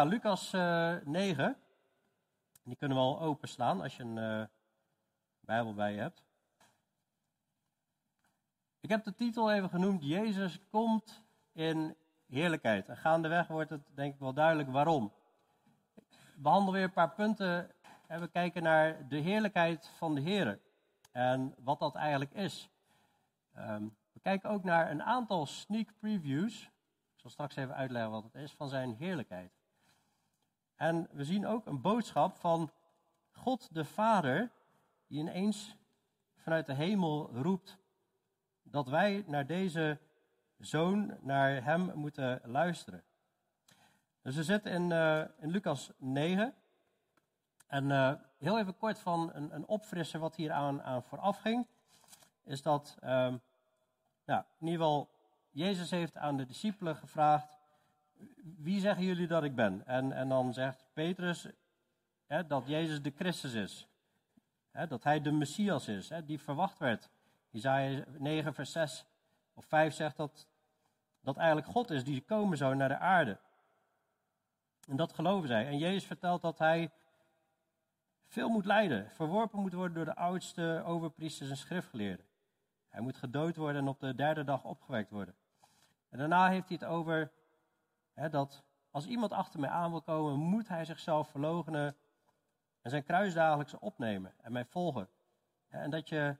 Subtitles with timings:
[0.00, 1.56] ja, Lucas uh, 9.
[2.64, 4.44] Die kunnen we al openslaan als je een uh,
[5.40, 6.22] Bijbel bij je hebt.
[8.80, 11.22] Ik heb de titel even genoemd: Jezus komt
[11.52, 11.96] in
[12.26, 12.88] heerlijkheid.
[12.88, 15.12] En gaandeweg wordt het denk ik wel duidelijk waarom.
[15.94, 17.70] We behandelen weer een paar punten
[18.06, 20.60] en we kijken naar de heerlijkheid van de Heer
[21.10, 22.70] en wat dat eigenlijk is.
[23.56, 26.62] Um, we kijken ook naar een aantal sneak previews.
[27.14, 29.59] Ik zal straks even uitleggen wat het is van zijn heerlijkheid.
[30.80, 32.70] En we zien ook een boodschap van
[33.30, 34.50] God de Vader,
[35.06, 35.76] die ineens
[36.36, 37.78] vanuit de hemel roept
[38.62, 39.98] dat wij naar deze
[40.58, 43.04] zoon, naar hem moeten luisteren.
[44.22, 46.54] Dus we zitten in, uh, in Lucas 9.
[47.66, 51.66] En uh, heel even kort van een, een opfrissen wat hier aan, aan vooraf ging.
[52.44, 53.38] Is dat, nou,
[54.58, 55.10] in ieder geval,
[55.50, 57.59] Jezus heeft aan de discipelen gevraagd:
[58.58, 59.86] Wie zeggen jullie dat ik ben?
[59.86, 61.48] En, en dan zegt Petrus
[62.26, 63.88] hè, dat Jezus de Christus is.
[64.70, 67.10] Hè, dat hij de Messias is, hè, die verwacht werd.
[67.50, 69.04] Isaiah 9, vers 6
[69.54, 70.46] of 5 zegt dat
[71.20, 73.38] dat eigenlijk God is die komen zou naar de aarde.
[74.88, 75.66] En dat geloven zij.
[75.66, 76.90] En Jezus vertelt dat hij
[78.26, 82.26] veel moet lijden, verworpen moet worden door de oudste overpriesters en schriftgeleerden.
[82.88, 85.34] Hij moet gedood worden en op de derde dag opgewekt worden.
[86.08, 87.32] En daarna heeft hij het over
[88.28, 91.96] dat als iemand achter mij aan wil komen, moet hij zichzelf verloochenen
[92.82, 95.08] en zijn kruis dagelijks opnemen en mij volgen.
[95.68, 96.36] En dat je,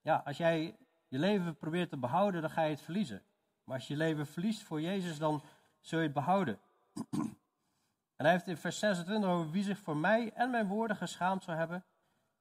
[0.00, 0.76] ja, als jij
[1.08, 3.22] je leven probeert te behouden, dan ga je het verliezen.
[3.64, 5.42] Maar als je je leven verliest voor Jezus, dan
[5.80, 6.58] zul je het behouden.
[8.16, 11.42] En hij heeft in vers 26 over wie zich voor mij en mijn woorden geschaamd
[11.44, 11.84] zou hebben.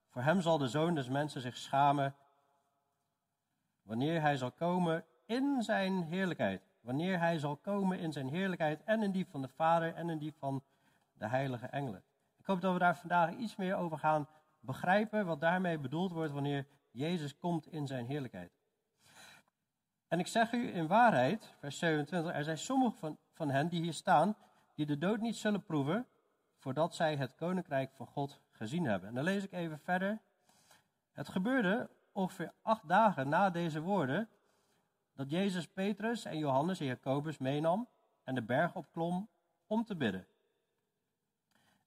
[0.08, 2.16] Voor hem zal de zoon des mensen zich schamen
[3.82, 6.65] wanneer hij zal komen in zijn heerlijkheid.
[6.86, 10.18] Wanneer hij zal komen in zijn heerlijkheid en in die van de Vader en in
[10.18, 10.64] die van
[11.14, 12.04] de heilige engelen.
[12.38, 14.28] Ik hoop dat we daar vandaag iets meer over gaan
[14.60, 18.52] begrijpen wat daarmee bedoeld wordt wanneer Jezus komt in zijn heerlijkheid.
[20.08, 23.82] En ik zeg u in waarheid, vers 27, er zijn sommigen van, van hen die
[23.82, 24.36] hier staan,
[24.76, 26.08] die de dood niet zullen proeven,
[26.58, 29.10] voordat zij het koninkrijk van God gezien hebben.
[29.10, 30.20] En dan lees ik even verder.
[31.12, 34.30] Het gebeurde ongeveer acht dagen na deze woorden,
[35.16, 37.88] dat Jezus Petrus en Johannes en Jacobus meenam
[38.24, 39.30] en de berg opklom
[39.68, 40.28] om te bidden.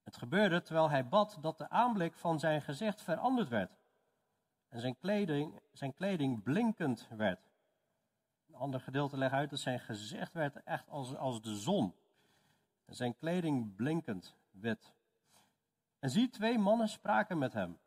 [0.03, 3.79] Het gebeurde terwijl hij bad dat de aanblik van zijn gezicht veranderd werd
[4.69, 7.51] en zijn kleding, zijn kleding blinkend werd.
[8.49, 11.95] Een ander gedeelte legt uit dat zijn gezicht werd echt als, als de zon.
[12.85, 14.93] En zijn kleding blinkend wit.
[15.99, 17.79] En zie, twee mannen spraken met hem.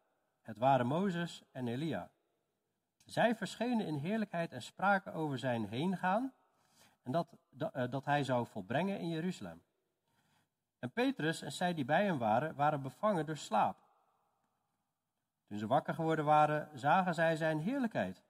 [0.42, 2.10] Het waren Mozes en Elia.
[3.06, 6.34] Zij verschenen in heerlijkheid en spraken over zijn heengaan
[7.04, 9.62] en dat, eh, dat hij zou volbrengen in Jeruzalem.
[10.80, 13.78] En Petrus en zij die bij hem waren, waren bevangen door slaap.
[15.48, 18.24] Toen ze wakker geworden waren, zagen zij zijn heerlijkheid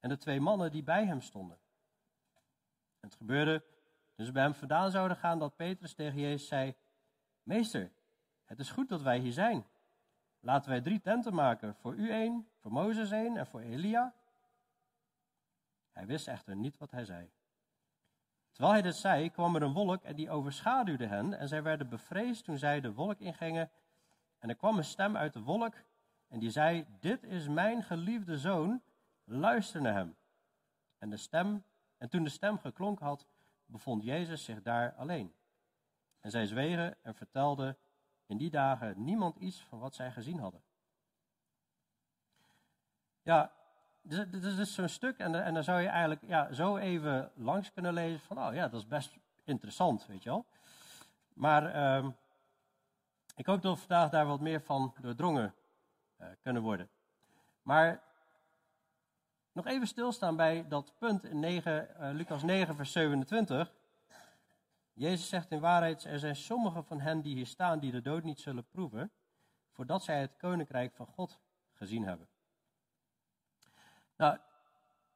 [0.00, 1.58] en de twee mannen die bij hem stonden.
[3.00, 3.64] En het gebeurde
[4.14, 6.74] toen ze bij hem vandaan zouden gaan dat Petrus tegen Jezus zei,
[7.42, 7.92] Meester,
[8.44, 9.64] het is goed dat wij hier zijn.
[10.44, 14.14] Laten wij drie tenten maken, voor u één, voor Mozes één en voor Elia.
[15.92, 17.30] Hij wist echter niet wat hij zei.
[18.50, 21.88] Terwijl hij dit zei, kwam er een wolk en die overschaduwde hen en zij werden
[21.88, 23.70] bevreesd toen zij de wolk ingingen.
[24.38, 25.74] En er kwam een stem uit de wolk
[26.28, 28.82] en die zei, dit is mijn geliefde zoon,
[29.24, 30.16] luister naar hem.
[30.98, 31.64] En, de stem,
[31.98, 33.26] en toen de stem geklonken had,
[33.66, 35.34] bevond Jezus zich daar alleen.
[36.20, 37.78] En zij zwegen en vertelden
[38.26, 40.62] in die dagen niemand iets van wat zij gezien hadden.
[43.22, 43.52] Ja,
[44.02, 47.72] dit is dus zo'n stuk en, en dan zou je eigenlijk ja, zo even langs
[47.72, 50.46] kunnen lezen van, oh ja, dat is best interessant, weet je wel.
[51.34, 52.08] Maar uh,
[53.36, 55.54] ik hoop dat we vandaag daar wat meer van doordrongen
[56.20, 56.88] uh, kunnen worden.
[57.62, 58.02] Maar
[59.52, 63.72] nog even stilstaan bij dat punt in 9, uh, eh, Lucas 9, vers 27.
[64.94, 68.22] Jezus zegt in waarheid, er zijn sommigen van hen die hier staan die de dood
[68.22, 69.12] niet zullen proeven,
[69.70, 71.38] voordat zij het koninkrijk van God
[71.72, 72.28] gezien hebben.
[74.16, 74.38] Nou,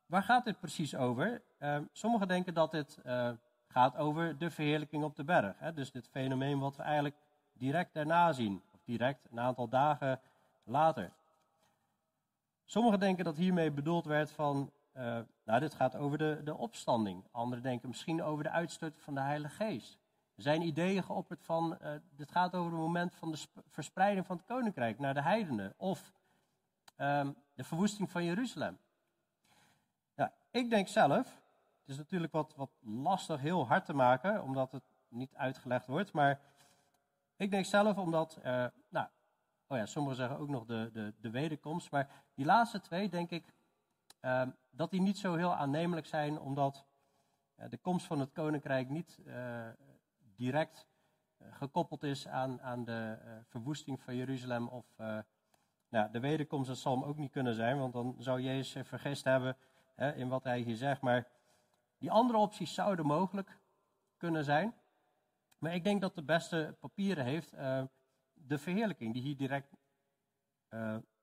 [0.06, 1.42] waar gaat dit precies over?
[1.58, 3.30] Uh, sommigen denken dat dit uh,
[3.68, 5.58] gaat over de verheerlijking op de berg.
[5.58, 5.72] Hè?
[5.72, 7.16] Dus dit fenomeen wat we eigenlijk
[7.52, 10.20] direct daarna zien, of direct een aantal dagen
[10.64, 11.12] later.
[12.64, 17.24] Sommigen denken dat hiermee bedoeld werd van, uh, nou dit gaat over de, de opstanding.
[17.30, 19.98] Anderen denken misschien over de uitstorting van de Heilige Geest.
[20.34, 24.36] Er zijn ideeën geopperd van, uh, dit gaat over het moment van de verspreiding van
[24.36, 25.74] het koninkrijk naar de heidenen.
[25.76, 26.12] Of
[26.96, 28.78] um, de verwoesting van Jeruzalem.
[30.14, 31.42] Ja, ik denk zelf,
[31.80, 36.12] het is natuurlijk wat, wat lastig heel hard te maken, omdat het niet uitgelegd wordt.
[36.12, 36.40] Maar
[37.36, 39.06] ik denk zelf omdat, uh, nou,
[39.66, 41.90] oh ja, sommigen zeggen ook nog de, de, de wederkomst.
[41.90, 43.52] Maar die laatste twee, denk ik,
[44.70, 46.86] dat die niet zo heel aannemelijk zijn, omdat
[47.56, 49.22] uh, de komst van het koninkrijk niet
[50.36, 50.88] direct
[51.38, 54.86] gekoppeld is aan, aan de verwoesting van Jeruzalem of
[55.88, 56.68] nou, de wederkomst.
[56.68, 59.56] Dat zal hem ook niet kunnen zijn, want dan zou Jezus vergist hebben
[59.94, 61.00] hè, in wat hij hier zegt.
[61.00, 61.28] Maar
[61.98, 63.58] die andere opties zouden mogelijk
[64.16, 64.74] kunnen zijn.
[65.58, 67.50] Maar ik denk dat de beste papieren heeft
[68.32, 69.72] de verheerlijking die hier direct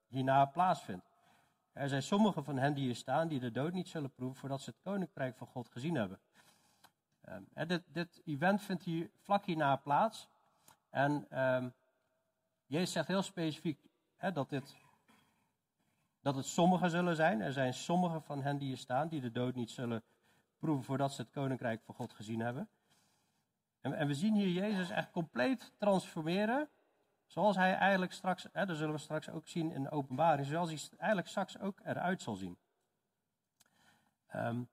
[0.08, 1.15] hierna plaatsvindt.
[1.76, 4.62] Er zijn sommige van hen die hier staan die de dood niet zullen proeven voordat
[4.62, 6.20] ze het koninkrijk van God gezien hebben.
[7.28, 10.28] Uh, dit, dit, event vindt hier vlak hierna plaats.
[10.90, 11.74] En um,
[12.66, 13.80] Jezus zegt heel specifiek
[14.34, 14.76] dat, dit,
[16.22, 17.42] dat het sommigen zullen zijn.
[17.42, 20.04] Er zijn sommige van hen die hier staan die de dood niet zullen
[20.58, 22.70] proeven voordat ze het koninkrijk van God gezien hebben.
[23.82, 26.70] En, en, we zien hier Jezus echt compleet transformeren.
[27.26, 30.70] Zoals hij eigenlijk straks, hè, dat zullen we straks ook zien in de openbaring, zoals
[30.70, 32.58] hij eigenlijk straks ook eruit zal zien.
[34.36, 34.70] Um,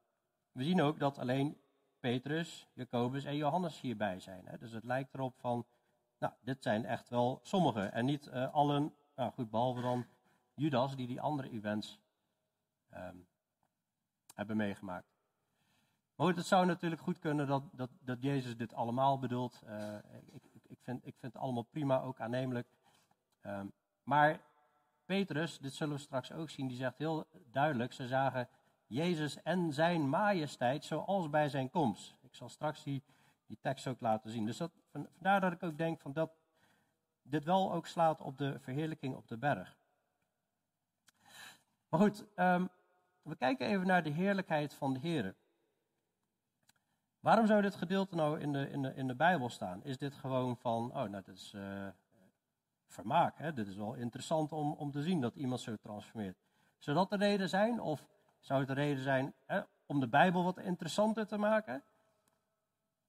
[0.52, 1.60] we zien ook dat alleen
[2.00, 4.46] Petrus, Jacobus en Johannes hierbij zijn.
[4.46, 4.58] Hè.
[4.58, 5.66] Dus het lijkt erop van,
[6.19, 10.06] nou, dit zijn echt wel sommigen en niet uh, allen, nou goed, behalve dan
[10.54, 11.99] Judas die die andere events
[12.94, 13.26] um,
[14.34, 15.12] hebben meegemaakt.
[16.14, 19.62] Maar het zou natuurlijk goed kunnen dat, dat, dat Jezus dit allemaal bedoelt.
[19.66, 19.94] Uh,
[20.31, 22.69] ik, ik, vind, ik vind het allemaal prima, ook aannemelijk.
[23.42, 23.72] Um,
[24.02, 24.40] maar
[25.04, 28.48] Petrus, dit zullen we straks ook zien, die zegt heel duidelijk, ze zagen
[28.86, 32.14] Jezus en zijn majesteit zoals bij zijn komst.
[32.20, 33.02] Ik zal straks die,
[33.46, 34.44] die tekst ook laten zien.
[34.44, 36.30] Dus dat, vandaar dat ik ook denk van dat
[37.22, 39.76] dit wel ook slaat op de verheerlijking op de berg.
[41.88, 42.68] Maar goed, um,
[43.22, 45.34] we kijken even naar de heerlijkheid van de Heer.
[47.22, 49.84] Waarom zou dit gedeelte nou in de, in de, in de Bijbel staan?
[49.84, 51.88] Is dit gewoon van, oh, nou, dat is uh,
[52.86, 53.38] vermaak.
[53.38, 53.52] Hè?
[53.52, 56.36] Dit is wel interessant om, om te zien dat iemand zo transformeert.
[56.78, 57.80] Zou dat de reden zijn?
[57.80, 58.06] Of
[58.40, 61.82] zou het de reden zijn hè, om de Bijbel wat interessanter te maken?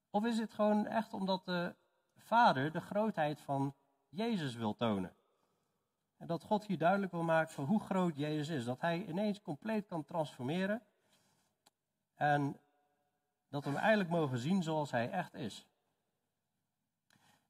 [0.10, 1.76] Of is het gewoon echt omdat de
[2.18, 3.74] Vader de grootheid van
[4.10, 5.14] Jezus wil tonen?
[6.18, 8.66] En dat God hier duidelijk wil maken van hoe groot Jezus is.
[8.66, 10.82] Dat hij ineens compleet kan transformeren.
[12.16, 12.58] En
[13.54, 15.68] dat we hem eigenlijk mogen zien zoals hij echt is.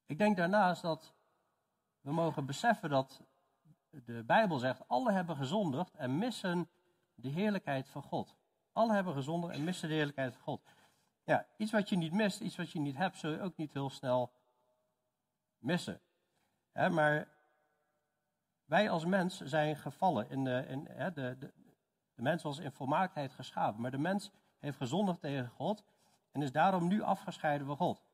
[0.06, 1.14] Ik denk daarnaast dat
[2.00, 3.22] we mogen beseffen dat
[3.90, 6.68] de Bijbel zegt: alle hebben gezondigd en missen
[7.14, 8.36] de heerlijkheid van God.
[8.72, 10.62] Alle hebben gezondigd en missen de heerlijkheid van God.
[11.24, 13.72] Ja, iets wat je niet mist, iets wat je niet hebt, zul je ook niet
[13.72, 14.32] heel snel
[15.58, 16.00] missen.
[16.72, 17.28] maar
[18.64, 20.30] wij als mens zijn gevallen.
[20.30, 21.52] In de, in, de, de,
[22.14, 24.30] de mens was in volmaaktheid geschapen, maar de mens
[24.64, 25.84] heeft gezondigd tegen God
[26.30, 28.04] en is daarom nu afgescheiden van God.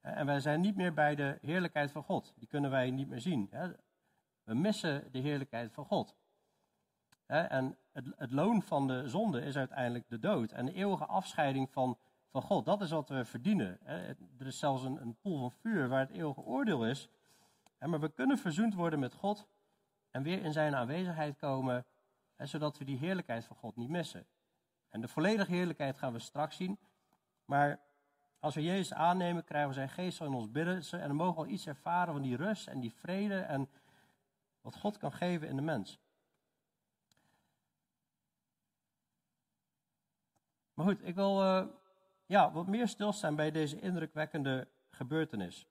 [0.00, 2.34] En wij zijn niet meer bij de heerlijkheid van God.
[2.38, 3.50] Die kunnen wij niet meer zien.
[4.44, 6.16] We missen de heerlijkheid van God.
[7.26, 10.52] En het, loon van de zonde is uiteindelijk de dood.
[10.52, 11.98] En de eeuwige afscheiding van,
[12.30, 13.86] van God, dat is wat we verdienen.
[14.38, 17.08] Er is zelfs een, een poel van vuur waar het eeuwige oordeel is.
[17.78, 19.46] Maar we kunnen verzoend worden met God
[20.10, 21.84] en weer in zijn aanwezigheid komen,
[22.36, 24.26] zodat we die heerlijkheid van God niet missen.
[24.92, 26.78] En de volledige heerlijkheid gaan we straks zien.
[27.44, 27.80] Maar
[28.38, 30.82] als we Jezus aannemen, krijgen we zijn geest in ons bidden.
[30.90, 33.70] En dan mogen we iets ervaren van die rust en die vrede en
[34.60, 36.00] wat God kan geven in de mens.
[40.74, 41.66] Maar goed, ik wil uh,
[42.26, 45.66] ja, wat meer stilstaan bij deze indrukwekkende gebeurtenis.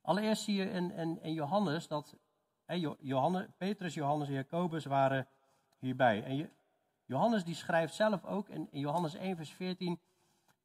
[0.00, 2.16] Allereerst zie je in, Johannes dat
[2.98, 5.28] Johannes, Petrus, Johannes en Jacobus waren
[5.78, 6.24] hierbij.
[6.24, 6.50] En
[7.10, 10.00] Johannes die schrijft zelf ook in, Johannes 1 vers 14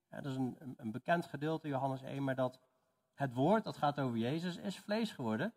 [0.09, 2.59] dat is een, een bekend gedeelte, Johannes 1, maar dat
[3.13, 5.53] het woord, dat gaat over Jezus, is vlees geworden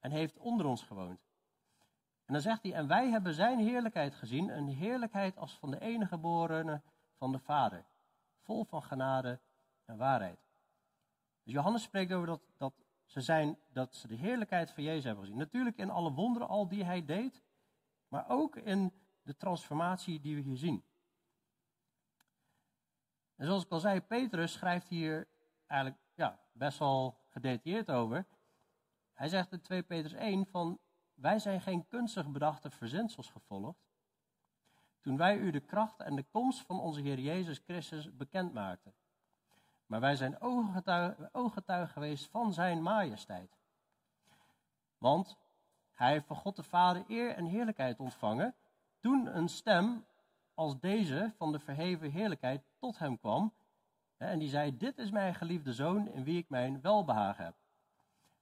[0.00, 1.20] en heeft onder ons gewoond.
[2.24, 5.80] En dan zegt hij, en wij hebben zijn heerlijkheid gezien, een heerlijkheid als van de
[5.80, 6.82] enige geborene
[7.16, 7.84] van de Vader,
[8.42, 9.38] vol van genade
[9.84, 10.38] en waarheid.
[11.42, 15.24] Dus Johannes spreekt over dat, dat, ze zijn, dat ze de heerlijkheid van Jezus hebben
[15.24, 15.38] gezien.
[15.38, 17.42] Natuurlijk in alle wonderen al die hij deed,
[18.08, 18.92] maar ook in
[19.28, 20.84] de transformatie die we hier zien.
[23.36, 25.28] En zoals ik al zei, Petrus schrijft hier
[25.66, 28.26] eigenlijk ja, best wel gedetailleerd over.
[29.12, 30.78] Hij zegt in 2 Petrus 1 van,
[31.14, 33.78] wij zijn geen kunstig bedachte verzinsels gevolgd.
[35.00, 38.94] Toen wij u de kracht en de komst van onze Heer Jezus Christus bekend maakten.
[39.86, 40.40] Maar wij zijn
[41.32, 43.58] ooggetuigen geweest van zijn majesteit.
[44.98, 45.38] Want
[45.92, 48.54] hij heeft van God de Vader eer en heerlijkheid ontvangen
[49.08, 50.04] toen een stem
[50.54, 53.52] als deze van de verheven heerlijkheid tot hem kwam
[54.16, 57.54] En die zei, dit is mijn geliefde zoon in wie ik mijn welbehagen heb.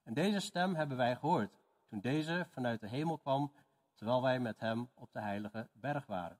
[0.03, 1.59] En deze stem hebben wij gehoord,
[1.89, 3.51] toen deze vanuit de hemel kwam,
[3.95, 6.37] terwijl wij met hem op de heilige berg waren.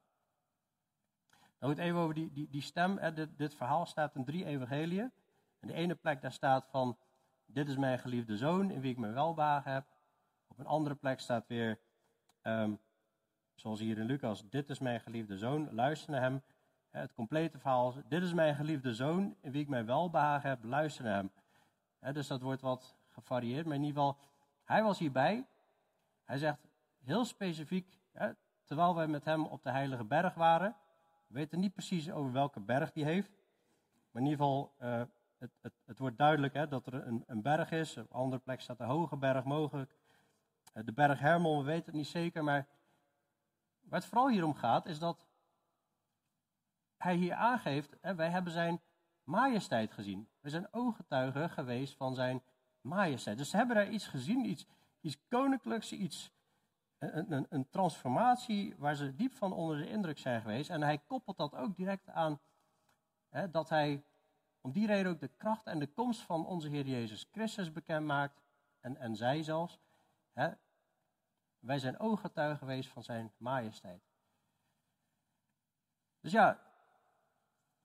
[1.59, 3.13] Nou goed, even over die, die, die stem.
[3.13, 5.11] Dit, dit verhaal staat in drie evangeliën.
[5.59, 6.97] En de ene plek daar staat van,
[7.45, 9.85] dit is mijn geliefde zoon in wie ik mijn welbehagen heb.
[10.47, 11.79] Op een andere plek staat weer,
[12.41, 12.73] ehm,
[13.59, 16.41] zoals hier in Lucas, dit is mijn geliefde zoon, luister naar hem.
[16.89, 21.03] Het complete verhaal, dit is mijn geliefde zoon in wie ik mijn welbehagen heb, luister
[21.03, 21.31] naar hem.
[22.13, 24.17] dus dat wordt wat gevarieerd, maar in ieder geval,
[24.63, 25.47] hij was hierbij.
[26.23, 26.67] Hij zegt
[27.03, 27.97] heel specifiek,
[28.65, 30.75] terwijl wij met hem op de heilige berg waren,
[31.27, 33.31] we weten niet precies over welke berg die heeft,
[34.17, 35.01] maar in ieder geval, uh,
[35.37, 37.97] het, het, het, wordt duidelijk dat er een, een, berg is.
[37.97, 39.95] Op een andere plek staat de hoge berg mogelijk.
[40.73, 42.43] Eh, de berg Hermon, we weten het niet zeker.
[42.43, 42.67] Maar
[43.89, 45.27] waar het vooral hier om gaat, is dat
[46.97, 48.81] hij hier aangeeft: hè, wij hebben zijn
[49.23, 50.29] majesteit gezien.
[50.39, 52.43] We zijn ooggetuigen geweest van zijn
[52.81, 53.37] majesteit.
[53.37, 54.65] Dus ze hebben daar iets gezien, iets,
[55.01, 56.31] iets koninklijks, iets,
[56.97, 60.69] een, een, een, transformatie waar ze diep van onder de indruk zijn geweest.
[60.69, 62.39] En hij koppelt dat ook direct aan
[63.29, 64.03] hè, dat hij
[64.61, 68.05] om die reden ook de kracht en de komst van onze Heer Jezus Christus bekend
[68.05, 68.41] maakt.
[68.79, 69.79] En, en zij zelfs.
[70.33, 70.51] Hè,
[71.67, 74.01] wij zijn ooggetuigen geweest van zijn majesteit.
[76.19, 76.59] Dus ja,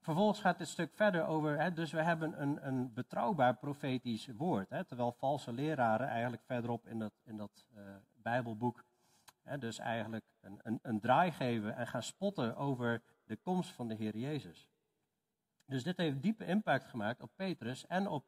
[0.01, 1.61] vervolgens gaat dit stuk verder over.
[1.61, 4.71] Hè, dus we hebben een, een betrouwbaar profetisch woord.
[4.71, 8.85] Hè, terwijl valse leraren eigenlijk verderop in dat, in dat uh, Bijbelboek.
[9.43, 13.89] Hè, dus eigenlijk een, een, een draai geven en gaan spotten over de komst van
[13.89, 14.69] de Heer Jezus.
[15.65, 18.25] Dus dit heeft diepe impact gemaakt op Petrus en op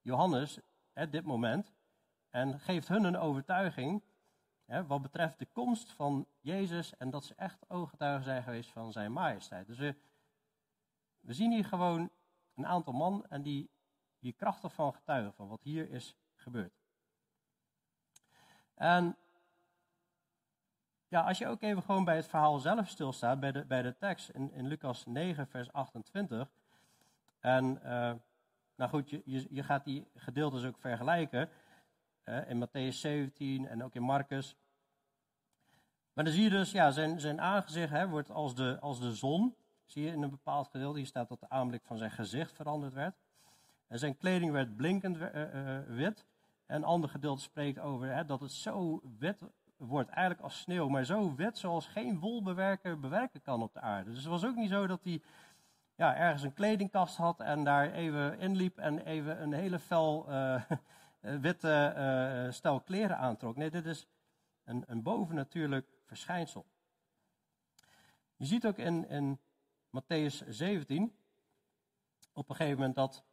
[0.00, 0.58] Johannes
[0.94, 1.72] op dit moment.
[2.30, 4.02] En geeft hun een overtuiging
[4.66, 9.12] wat betreft de komst van Jezus en dat ze echt ooggetuigen zijn geweest van zijn
[9.12, 9.66] majesteit.
[9.66, 9.96] Dus we,
[11.20, 12.10] zien hier gewoon
[12.54, 13.70] een aantal man en die
[14.18, 16.74] hier krachtig van getuigen van wat hier is gebeurd.
[18.74, 19.16] En
[21.08, 23.96] ja, als je ook even gewoon bij het verhaal zelf stilstaat, bij de, bij de
[23.96, 26.50] tekst in, in Lucas 9, vers 28,
[27.40, 28.12] en uh,
[28.76, 31.50] nou goed, je, je, je, gaat die gedeeltes ook vergelijken.
[32.24, 34.56] In Matthäus 17 en ook in Marcus.
[36.14, 39.14] Maar dan zie je dus, ja, zijn, zijn aangezicht hè, wordt als de, als de
[39.14, 39.54] zon.
[39.84, 40.98] Zie je in een bepaald gedeelte.
[40.98, 43.16] Hier staat dat de aanblik van zijn gezicht veranderd werd.
[43.86, 46.24] En zijn kleding werd blinkend uh, wit.
[46.66, 49.42] En een ander gedeelte spreekt over hè, dat het zo wit
[49.76, 50.88] wordt, eigenlijk als sneeuw.
[50.88, 54.10] Maar zo wit zoals geen wolbewerker bewerken kan op de aarde.
[54.10, 55.22] Dus het was ook niet zo dat hij
[55.96, 60.26] ja, ergens een kledingkast had en daar even inliep en even een hele fel
[61.24, 63.56] witte uh, stel kleren aantrok.
[63.56, 64.06] Nee, dit is
[64.64, 66.66] een, een bovennatuurlijk verschijnsel.
[68.36, 69.40] Je ziet ook in, in
[69.90, 71.16] Matthäus 17
[72.32, 73.24] op een gegeven moment dat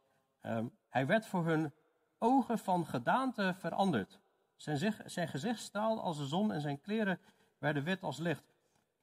[0.42, 1.72] um, hij werd voor hun
[2.18, 4.20] ogen van gedaante veranderd.
[4.56, 7.20] Zijn, zijn gezicht straalde als de zon en zijn kleren
[7.58, 8.54] werden wit als licht.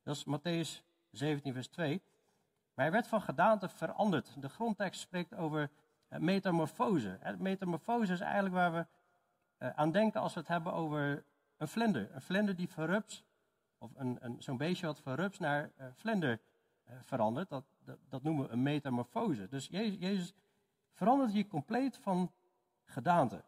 [0.04, 2.02] Dat is Matthäus 17, vers 2.
[2.74, 4.42] Maar hij werd van gedaante veranderd.
[4.42, 5.70] De grondtekst spreekt over eh,
[6.18, 7.20] metamorfose.
[7.38, 8.86] Metamorfose is eigenlijk waar we
[9.58, 11.26] eh, aan denken als we het hebben over
[11.58, 12.10] een vlinder.
[12.12, 13.24] Een vlinder die verrupt,
[13.78, 16.40] of een, een, zo'n beestje wat verrupt naar vlinder
[17.02, 17.50] verandert.
[17.50, 17.66] Dat,
[18.10, 19.48] dat, noemen we een metamorfose.
[19.48, 20.34] Dus Jezus
[20.94, 22.32] verandert hier compleet van
[22.86, 23.44] gedaante.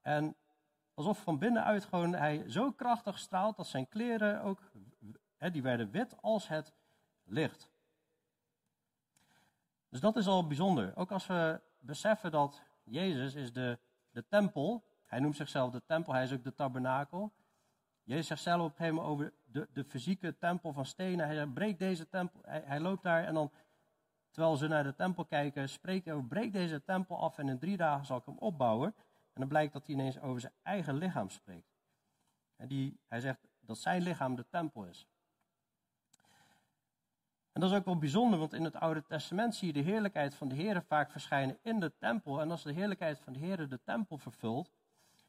[0.00, 0.36] En
[0.94, 4.60] alsof van binnenuit gewoon hij zo krachtig straalt dat zijn kleren ook,
[5.52, 6.72] die werden wit als het
[7.24, 7.70] licht.
[9.88, 10.96] Dus dat is al bijzonder.
[10.96, 13.78] Ook als we beseffen dat Jezus is de,
[14.10, 14.84] de tempel.
[15.06, 17.32] Hij noemt zichzelf de tempel, hij is ook de tabernakel.
[18.02, 21.26] Jezus zegt zelf op een gegeven moment over de, de fysieke tempel van stenen.
[21.26, 22.40] Hij zegt, breek deze tempel.
[22.42, 23.52] Hij, hij loopt daar en dan,
[24.30, 27.58] terwijl ze naar de tempel kijken, spreekt hij over, breek deze tempel af en in
[27.58, 28.94] drie dagen zal ik hem opbouwen.
[29.32, 31.74] En dan blijkt dat hij ineens over zijn eigen lichaam spreekt.
[32.56, 35.08] En die, hij zegt dat zijn lichaam de tempel is.
[37.54, 40.34] En dat is ook wel bijzonder, want in het Oude Testament zie je de heerlijkheid
[40.34, 42.40] van de Heer vaak verschijnen in de tempel.
[42.40, 44.70] En als de heerlijkheid van de Heer de tempel vervult,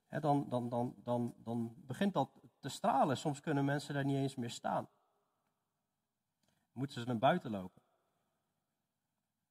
[0.07, 3.17] hè, dan, dan, dan, dan, dan begint dat te stralen.
[3.17, 4.87] Soms kunnen mensen daar niet eens meer staan.
[6.71, 7.81] moeten ze naar buiten lopen.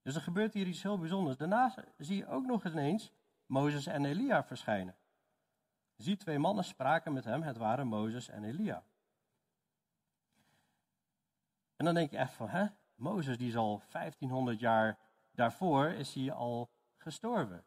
[0.02, 1.36] Dus er gebeurt hier iets heel bijzonders.
[1.36, 3.12] Daarnaast zie je ook nog eens
[3.46, 4.96] Mozes en Elia verschijnen.
[5.96, 8.84] Zie, twee mannen spraken met hem, het waren Mozes en Elia.
[11.84, 14.98] En dan denk je echt van, hè, Mozes die is al 1500 jaar
[15.30, 17.64] daarvoor is hij al gestorven.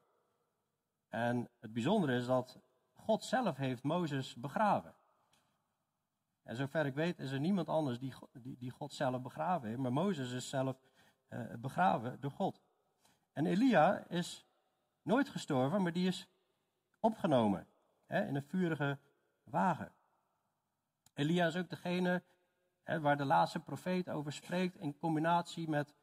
[1.08, 2.60] En het bijzondere is dat
[2.94, 4.96] God zelf heeft Mozes begraven.
[6.44, 9.94] En zover ik weet is er niemand anders die, die, God zelf begraven heeft, maar
[9.94, 10.82] Mozes is zelf
[11.30, 12.62] uh, begraven door God.
[13.34, 14.46] En Elia is
[15.02, 16.28] nooit gestorven, maar die is
[17.00, 17.68] opgenomen
[18.06, 19.00] hè, in een vurige
[19.44, 19.92] wagen.
[21.14, 22.24] Elia is ook degene
[22.88, 25.96] hè, waar de laatste profeet over spreekt in combinatie met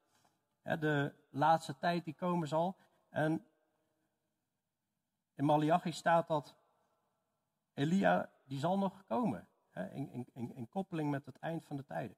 [0.63, 2.77] hè, de laatste tijd die komen zal.
[3.09, 3.47] En
[5.35, 6.57] in Malachi staat dat
[7.75, 9.49] Elia, die zal nog komen.
[9.71, 12.17] Hè, in, in, in koppeling met het eind van de tijden.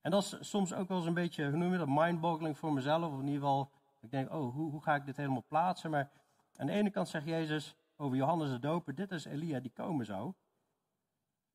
[0.00, 2.72] En dat is soms ook wel eens een beetje, hoe noem je dat, mindboggling voor
[2.72, 3.12] mezelf.
[3.12, 5.90] Of in ieder geval, ik denk, oh, hoe, hoe ga ik dit helemaal plaatsen?
[5.90, 6.10] Maar
[6.56, 10.06] aan de ene kant zegt Jezus over Johannes de Doper, dit is Elia die komen
[10.06, 10.34] zou.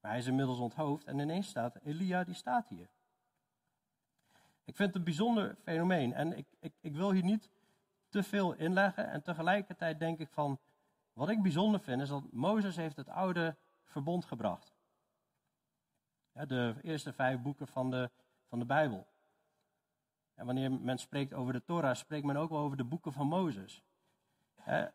[0.03, 2.89] Maar hij is inmiddels onthoofd en ineens staat Elia, die staat hier.
[4.63, 7.49] Ik vind het een bijzonder fenomeen en ik, ik, ik wil hier niet
[8.09, 9.07] te veel inleggen.
[9.09, 10.59] En tegelijkertijd denk ik van,
[11.13, 14.75] wat ik bijzonder vind is dat Mozes heeft het oude verbond gebracht.
[16.31, 18.11] De eerste vijf boeken van de,
[18.45, 19.07] van de Bijbel.
[20.33, 23.27] En wanneer men spreekt over de Torah, spreekt men ook wel over de boeken van
[23.27, 23.83] Mozes.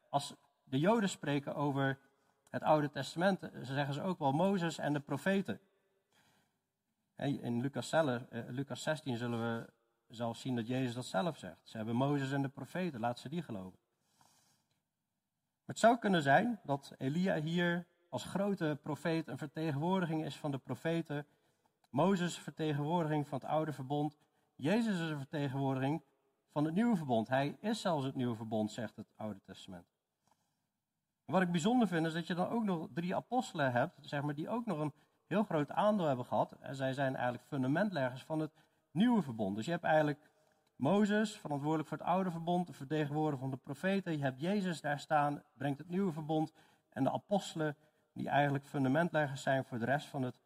[0.08, 1.98] Als de Joden spreken over
[2.50, 5.60] het Oude Testament, ze zeggen ze ook wel Mozes en de profeten.
[7.16, 9.70] In Lucas, eh, Lucas 16 zullen we
[10.08, 11.60] zelfs zien dat Jezus dat zelf zegt.
[11.62, 13.78] Ze hebben Mozes en de profeten, laat ze die geloven.
[14.16, 20.50] Maar het zou kunnen zijn dat Elia hier als grote profeet een vertegenwoordiging is van
[20.50, 21.26] de profeten.
[21.90, 24.18] Mozes vertegenwoordiging van het oude verbond.
[24.54, 26.02] Jezus is een vertegenwoordiging
[26.52, 27.28] van het nieuwe verbond.
[27.28, 29.97] Hij is zelfs het nieuwe verbond, zegt het Oude Testament.
[31.30, 34.34] Wat ik bijzonder vind is dat je dan ook nog drie apostelen hebt, zeg maar,
[34.34, 34.92] die ook nog een
[35.26, 36.52] heel groot aandeel hebben gehad.
[36.60, 38.52] En zij zijn eigenlijk fundamentleggers van het
[38.90, 39.56] nieuwe verbond.
[39.56, 40.30] Dus je hebt eigenlijk
[40.76, 44.12] Mozes, verantwoordelijk voor het oude verbond, de vertegenwoordiger van de profeten.
[44.12, 46.52] Je hebt Jezus daar staan, brengt het nieuwe verbond.
[46.88, 47.76] En de apostelen,
[48.12, 50.36] die eigenlijk fundamentleggers zijn voor de rest van het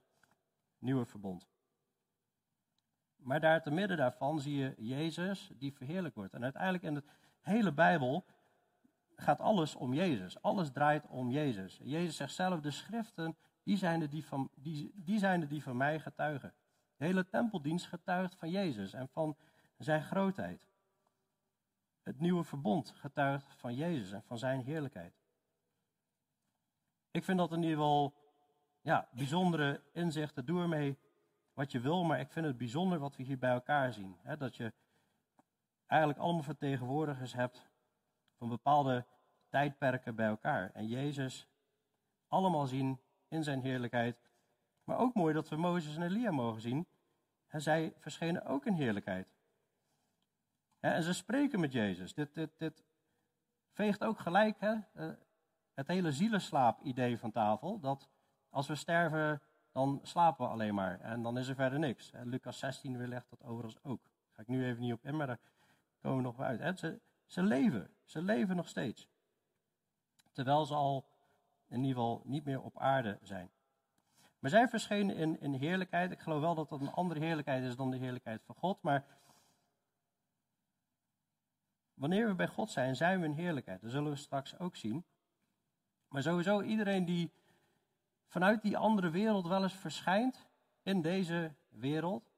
[0.78, 1.48] nieuwe verbond.
[3.16, 6.34] Maar daar te midden daarvan zie je Jezus die verheerlijk wordt.
[6.34, 7.04] En uiteindelijk in de
[7.40, 8.25] hele Bijbel
[9.23, 10.43] gaat alles om Jezus.
[10.43, 11.80] Alles draait om Jezus.
[11.82, 15.63] Jezus zegt zelf, de schriften, die zijn de die van, die, die, zijn de die
[15.63, 16.54] van mij getuigen.
[16.97, 19.37] De hele tempeldienst getuigt van Jezus en van
[19.78, 20.71] zijn grootheid.
[22.02, 25.15] Het nieuwe verbond getuigt van Jezus en van zijn heerlijkheid.
[27.11, 28.15] Ik vind dat in ieder geval
[28.80, 30.45] ja, bijzondere inzichten.
[30.45, 30.99] Doe ermee
[31.54, 34.17] wat je wil, maar ik vind het bijzonder wat we hier bij elkaar zien.
[34.39, 34.73] dat je
[35.87, 37.71] eigenlijk allemaal vertegenwoordigers hebt
[38.43, 39.05] van bepaalde
[39.49, 40.71] tijdperken bij elkaar.
[40.75, 41.49] En Jezus
[42.28, 44.31] allemaal zien in zijn heerlijkheid.
[44.85, 46.87] Maar ook mooi dat we Mozes en Elia mogen zien.
[47.47, 49.28] En zij verschenen ook in heerlijkheid.
[50.81, 52.15] En ze spreken met Jezus.
[52.15, 52.85] Dit, dit, dit
[53.73, 55.11] veegt ook gelijk hè, eh,
[55.75, 57.81] het hele zielenslaap-idee van tafel.
[57.81, 58.09] Dat
[58.50, 61.00] als we sterven, dan slapen we alleen maar.
[61.00, 62.13] En dan is er verder niks.
[62.23, 64.02] Lucas 16 weerlegt dat overigens ook.
[64.02, 65.41] Daar ga ik nu even niet op in, maar daar
[66.00, 66.78] komen we nog uit.
[66.78, 67.95] Ze, ze leven.
[68.04, 69.08] Ze leven nog steeds.
[70.32, 71.06] Terwijl ze al
[71.69, 73.50] in ieder geval niet meer op aarde zijn.
[74.39, 76.11] Maar zij verschenen in, in heerlijkheid.
[76.11, 78.82] Ik geloof wel dat dat een andere heerlijkheid is dan de heerlijkheid van God.
[78.82, 79.04] Maar
[81.95, 83.80] wanneer we bij God zijn, zijn we in heerlijkheid.
[83.80, 85.04] Dat zullen we straks ook zien.
[86.08, 87.32] Maar sowieso iedereen die
[88.26, 90.47] vanuit die andere wereld wel eens verschijnt
[90.82, 92.30] in deze wereld,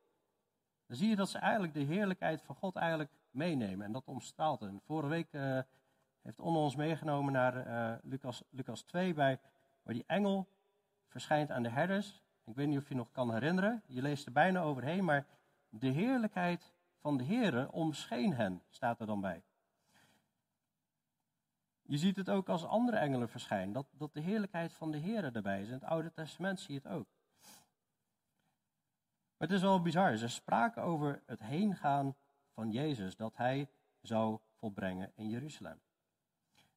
[0.86, 3.86] dan zie je dat ze eigenlijk de heerlijkheid van God eigenlijk meenemen.
[3.86, 4.62] En dat omstraalt.
[4.62, 5.58] En vorige week uh,
[6.22, 9.40] heeft Onno ons meegenomen naar uh, Lucas, Lucas 2, bij,
[9.82, 10.48] waar die engel
[11.06, 12.22] verschijnt aan de herders.
[12.44, 13.82] Ik weet niet of je nog kan herinneren.
[13.86, 15.26] Je leest er bijna overheen, maar
[15.68, 19.42] de heerlijkheid van de Heere omscheen hen, staat er dan bij.
[21.82, 25.34] Je ziet het ook als andere engelen verschijnen, dat, dat de heerlijkheid van de Heer
[25.34, 25.66] erbij is.
[25.66, 27.06] In het Oude Testament zie je het ook.
[29.36, 30.16] Maar het is wel bizar.
[30.16, 32.14] Ze spraken over het heengaan
[32.54, 33.68] van Jezus, dat hij
[34.00, 35.80] zou volbrengen in Jeruzalem.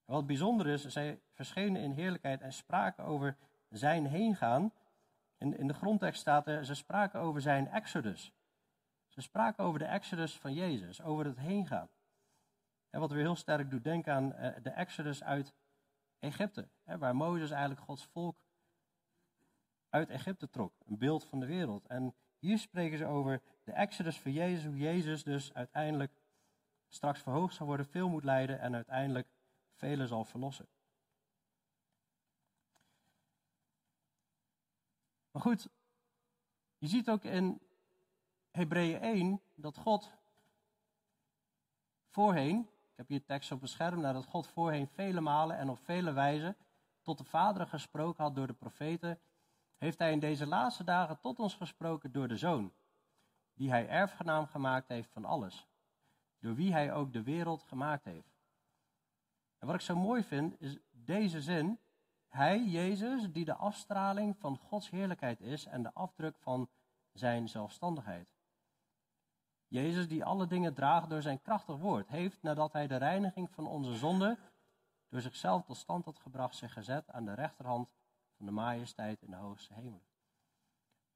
[0.06, 3.38] Wat bijzonder is, zij verschenen in heerlijkheid en spraken over
[3.70, 4.74] zijn heengaan.
[5.38, 8.34] In, in de grondtekst staat er, ze spraken over zijn exodus.
[9.08, 11.90] Ze spraken over de exodus van Jezus, over het heengaan.
[12.90, 15.54] En wat weer heel sterk doet denken aan eh, de exodus uit
[16.20, 18.38] Egypte, waar Mozes eigenlijk Gods volk
[19.90, 20.74] uit Egypte trok.
[20.86, 21.88] Een beeld van de wereld.
[21.88, 26.12] En hier spreken ze over de exodus van Jezus, hoe Jezus dus uiteindelijk
[26.88, 29.28] straks verhoogd zal worden, veel moet lijden en uiteindelijk
[29.76, 30.68] velen zal verlossen.
[35.32, 35.70] Maar goed,
[36.78, 37.62] je ziet ook in
[38.52, 40.12] Hebreeën 1 dat God
[42.08, 45.80] voorheen ik heb hier tekst op het scherm, nadat God voorheen vele malen en op
[45.80, 46.58] vele wijzen
[47.02, 49.20] tot de Vader gesproken had door de profeten,
[49.78, 52.74] heeft hij in deze laatste dagen tot ons gesproken door de Zoon,
[53.58, 55.68] die hij erfgenaam gemaakt heeft van alles.
[56.40, 58.38] door wie hij ook de wereld gemaakt heeft.
[59.58, 61.80] En wat ik zo mooi vind, is deze zin.
[62.28, 66.70] Hij, Jezus, die de afstraling van Gods heerlijkheid is en de afdruk van
[67.12, 68.36] zijn zelfstandigheid.
[69.68, 73.68] Jezus, die alle dingen draagt door zijn krachtig woord, heeft, nadat hij de reiniging van
[73.68, 74.38] onze zonde
[75.10, 77.90] door zichzelf tot stand had gebracht, zich gezet aan de rechterhand
[78.38, 80.04] van de majesteit in de hoogste hemel.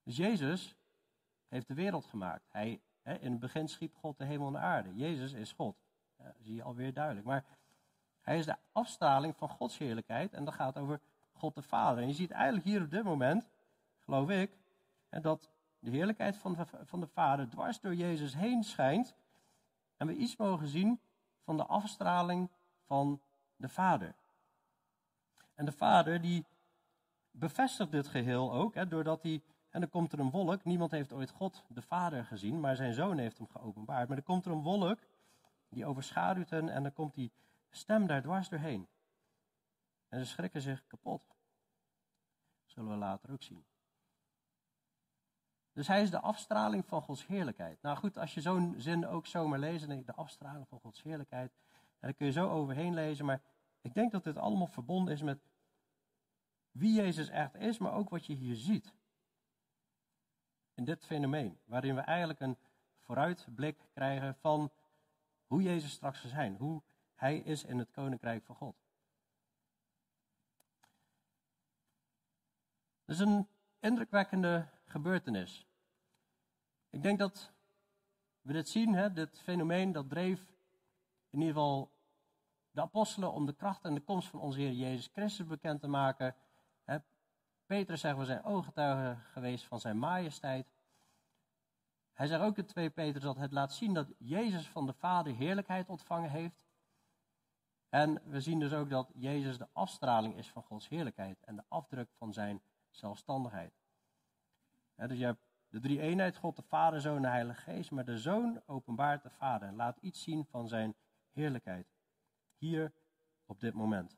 [0.04, 0.76] Dus Jezus
[1.52, 2.48] heeft de wereld gemaakt.
[2.52, 4.96] Hij, hè, in het begin schiep God de hemel en de aarde.
[4.96, 5.76] Jezus is God.
[6.18, 7.26] Ja, zie je alweer duidelijk.
[7.26, 7.46] Maar
[8.22, 11.00] hij is de afstraling van Gods heerlijkheid en dat gaat over
[11.32, 12.02] God de Vader.
[12.02, 13.50] En je ziet eigenlijk hier op dit moment,
[14.00, 14.58] geloof ik,
[15.10, 19.16] dat de heerlijkheid van de, van de Vader dwars door Jezus heen schijnt.
[19.98, 21.00] En we iets mogen zien
[21.44, 22.50] van de afstraling
[22.86, 23.22] van
[23.56, 24.16] de Vader.
[25.56, 26.46] En de Vader die
[27.32, 31.14] bevestigt dit geheel ook, hè, doordat hij, en dan komt er een wolk, niemand heeft
[31.14, 34.08] ooit God de Vader gezien, maar zijn zoon heeft hem geopenbaard.
[34.08, 35.00] Maar er komt er een wolk,
[35.70, 37.32] die overschaduwt hen en dan komt die
[37.70, 38.88] stem daar dwars doorheen.
[40.10, 41.36] En ze schrikken zich kapot.
[42.66, 43.66] Zullen we later ook zien.
[45.74, 47.82] Dus hij is de afstraling van Gods heerlijkheid.
[47.82, 51.52] Nou goed, als je zo'n zin ook zomaar leest, dan de afstraling van Gods heerlijkheid.
[51.72, 53.42] En daar kun je zo overheen lezen, maar
[53.82, 55.50] ik denk dat dit allemaal verbonden is met
[56.72, 58.94] wie Jezus echt is, maar ook wat je hier ziet.
[60.82, 62.58] In dit fenomeen, waarin we eigenlijk een
[63.00, 64.72] vooruitblik krijgen van
[65.46, 66.82] hoe Jezus straks zal zijn, hoe
[67.16, 68.76] hij is in het koninkrijk van God.
[73.06, 73.48] Dat is een
[73.80, 75.68] indrukwekkende gebeurtenis.
[76.90, 77.52] Ik denk dat
[78.42, 80.40] we dit zien, hè, dit fenomeen, dat dreef
[81.30, 81.92] in ieder geval
[82.72, 85.88] de apostelen om de kracht en de komst van onze Heer Jezus Christus bekend te
[85.88, 86.36] maken.
[87.72, 90.72] Petrus zegt, we zijn ooggetuigen geweest van zijn majesteit.
[92.14, 95.36] Hij zegt ook in 2 Petrus dat het laat zien dat Jezus van de Vader
[95.36, 96.66] heerlijkheid ontvangen heeft.
[97.90, 101.64] En we zien dus ook dat Jezus de afstraling is van Gods heerlijkheid en de
[101.68, 103.74] afdruk van zijn zelfstandigheid.
[104.96, 108.18] dus je hebt de drie eenheid, God de Vader, Zoon en Heilige Geest, maar de
[108.18, 110.96] Zoon openbaart de Vader en laat iets zien van zijn
[111.30, 111.88] heerlijkheid.
[112.58, 112.94] Hier
[113.46, 114.18] op dit moment.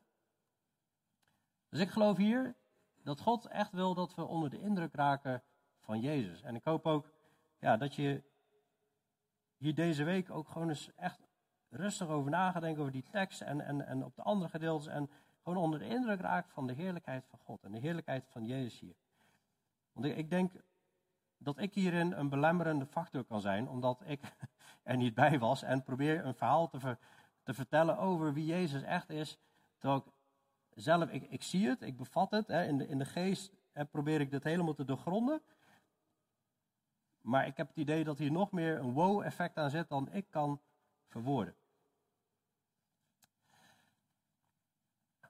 [1.68, 2.62] Dus ik geloof hier
[3.04, 5.42] dat God echt wil dat we onder de indruk raken
[5.80, 6.42] van Jezus.
[6.42, 7.10] En ik hoop ook
[7.58, 8.22] ja, dat je
[9.56, 11.20] hier deze week ook gewoon eens echt
[11.68, 14.86] rustig over nagedenken over die tekst en, en, en op de andere gedeeltes.
[14.86, 15.10] En
[15.42, 18.80] gewoon onder de indruk raakt van de heerlijkheid van God en de heerlijkheid van Jezus
[18.80, 18.96] hier.
[19.92, 20.52] Want ik, ik denk
[21.38, 24.20] dat ik hierin een belemmerende factor kan zijn, omdat ik
[24.82, 26.96] er niet bij was en probeer een verhaal te,
[27.42, 29.38] te vertellen over wie Jezus echt is.
[29.78, 30.12] Terwijl ik
[30.74, 33.52] zelf, ik, ik zie het, ik bevat het, hè, in, de, in de geest
[33.90, 35.42] probeer ik dit helemaal te doorgronden.
[37.20, 40.26] Maar ik heb het idee dat hier nog meer een wow-effect aan zit dan ik
[40.30, 40.60] kan
[41.06, 41.54] verwoorden.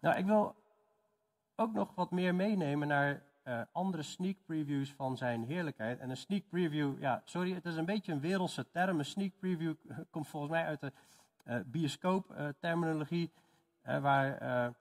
[0.01, 0.55] Nou, ik wil
[1.55, 5.99] ook nog wat meer meenemen naar uh, andere sneak previews van zijn heerlijkheid.
[5.99, 8.99] En een sneak preview, ja, sorry, het is een beetje een wereldse term.
[8.99, 9.75] Een sneak preview
[10.11, 10.93] komt volgens mij uit de
[11.45, 13.33] uh, bioscoop-terminologie,
[13.87, 14.75] uh, waar,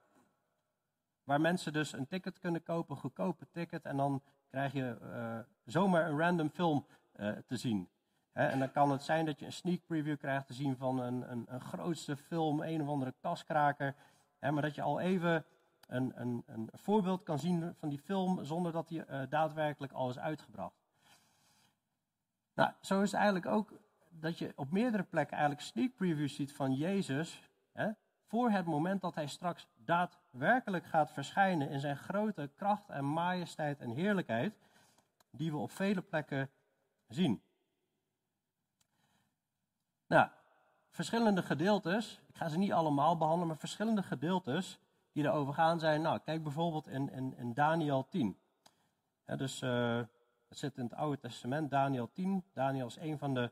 [1.23, 4.97] waar mensen dus een ticket kunnen kopen, een goedkope ticket, en dan krijg je
[5.65, 6.85] zomaar een random film
[7.47, 7.89] te zien.
[8.33, 11.31] en dan kan het zijn dat je een sneak preview krijgt te zien van een,
[11.31, 13.95] een, een grootste film, een of andere kaskraker.
[14.39, 15.45] maar dat je al even
[15.87, 20.09] een, een, een voorbeeld kan zien van die film zonder dat die uh, daadwerkelijk al
[20.09, 20.75] is uitgebracht.
[22.53, 23.73] Nou, zo is het eigenlijk ook
[24.09, 27.41] dat je op meerdere plekken eigenlijk sneak previews ziet van Jezus.
[28.25, 30.22] Voor het moment dat hij straks daadwerkelijk
[30.83, 34.57] gaat verschijnen in zijn grote kracht en majesteit en heerlijkheid.
[35.31, 36.49] Die we op vele plekken
[37.07, 37.41] zien.
[40.07, 40.29] Nou,
[40.89, 42.21] verschillende gedeeltes.
[42.27, 44.79] Ik ga ze niet allemaal behandelen, maar verschillende gedeeltes
[45.11, 46.01] die erover gaan zijn.
[46.01, 48.37] Nou, kijk bijvoorbeeld in, in, in Daniel 10.
[49.25, 50.01] dus uh,
[50.47, 52.43] het zit in het Oude Testament, Daniel 10.
[52.53, 53.51] Daniel is een van de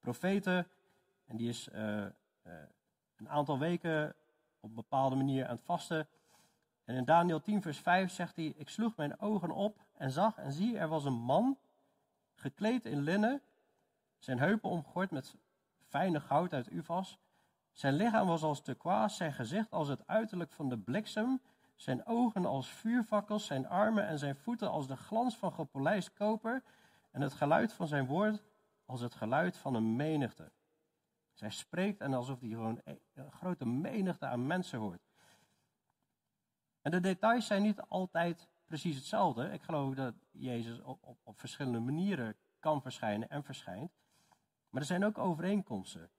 [0.00, 0.68] profeten.
[1.26, 2.06] En die is uh, uh,
[3.16, 4.14] een aantal weken
[4.64, 6.08] op een bepaalde manier aan het vasten.
[6.84, 10.36] En in Daniel 10, vers 5 zegt hij: Ik sloeg mijn ogen op en zag
[10.36, 11.58] en zie, er was een man
[12.34, 13.42] gekleed in linnen,
[14.18, 15.36] zijn heupen omgord met
[15.88, 17.18] fijne goud uit Uvas
[17.74, 21.40] zijn lichaam was als turquoise, zijn gezicht als het uiterlijk van de bliksem,
[21.74, 26.62] zijn ogen als vuurvakkels, zijn armen en zijn voeten als de glans van gepolijst koper
[27.10, 28.42] en het geluid van zijn woord
[28.86, 30.50] als het geluid van een menigte.
[31.34, 32.80] Zij spreekt en alsof hij gewoon
[33.14, 35.02] een grote menigte aan mensen hoort.
[36.82, 39.52] En de details zijn niet altijd precies hetzelfde.
[39.52, 43.92] Ik geloof dat Jezus op, op, op verschillende manieren kan verschijnen en verschijnt.
[44.68, 46.10] Maar er zijn ook overeenkomsten.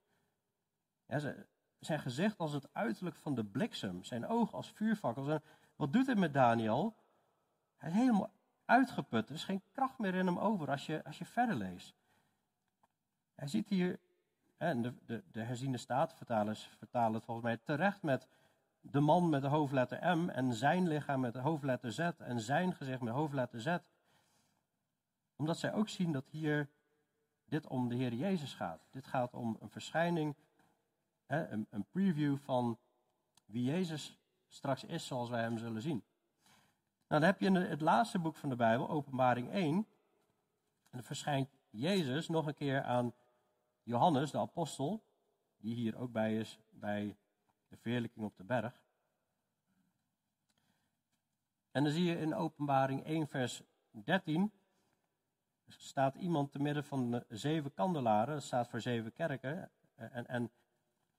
[1.80, 5.42] zijn gezicht als het uiterlijk van de bliksem, zijn oog als vuurvakkels.
[5.76, 6.96] wat doet het met Daniel?
[7.76, 8.34] Hij is helemaal
[8.66, 9.30] uitgeput.
[9.30, 11.96] Er is geen kracht meer in hem over als je, als je verder leest.
[13.36, 14.00] Hij ziet hier,
[14.58, 18.28] de, de, de herziende statenvertalers vertalen het volgens mij terecht met
[18.82, 22.74] de man met de hoofdletter M en zijn lichaam met de hoofdletter Z en zijn
[22.74, 23.78] gezicht met de hoofdletter Z.
[25.36, 26.70] Omdat zij ook zien dat hier
[27.46, 28.88] dit om de Heer Jezus gaat.
[28.92, 30.36] Dit gaat om een verschijning,
[31.26, 32.78] hè, een, een preview van
[33.46, 36.04] wie Jezus straks is zoals wij hem zullen zien.
[37.08, 39.76] Nou, dan heb je in het laatste boek van de Bijbel, Openbaring 1.
[39.76, 39.86] En
[40.92, 43.14] dan verschijnt Jezus nog een keer aan
[43.86, 45.04] Johannes, de apostel,
[45.58, 47.18] die hier ook bij is bij
[47.68, 48.84] de verheerlijking op de berg.
[51.72, 54.52] En dan zie je in Openbaring 1, vers 13,
[55.68, 59.72] staat iemand te midden van de zeven kandelaren, dat staat voor zeven kerken.
[59.96, 60.52] En, en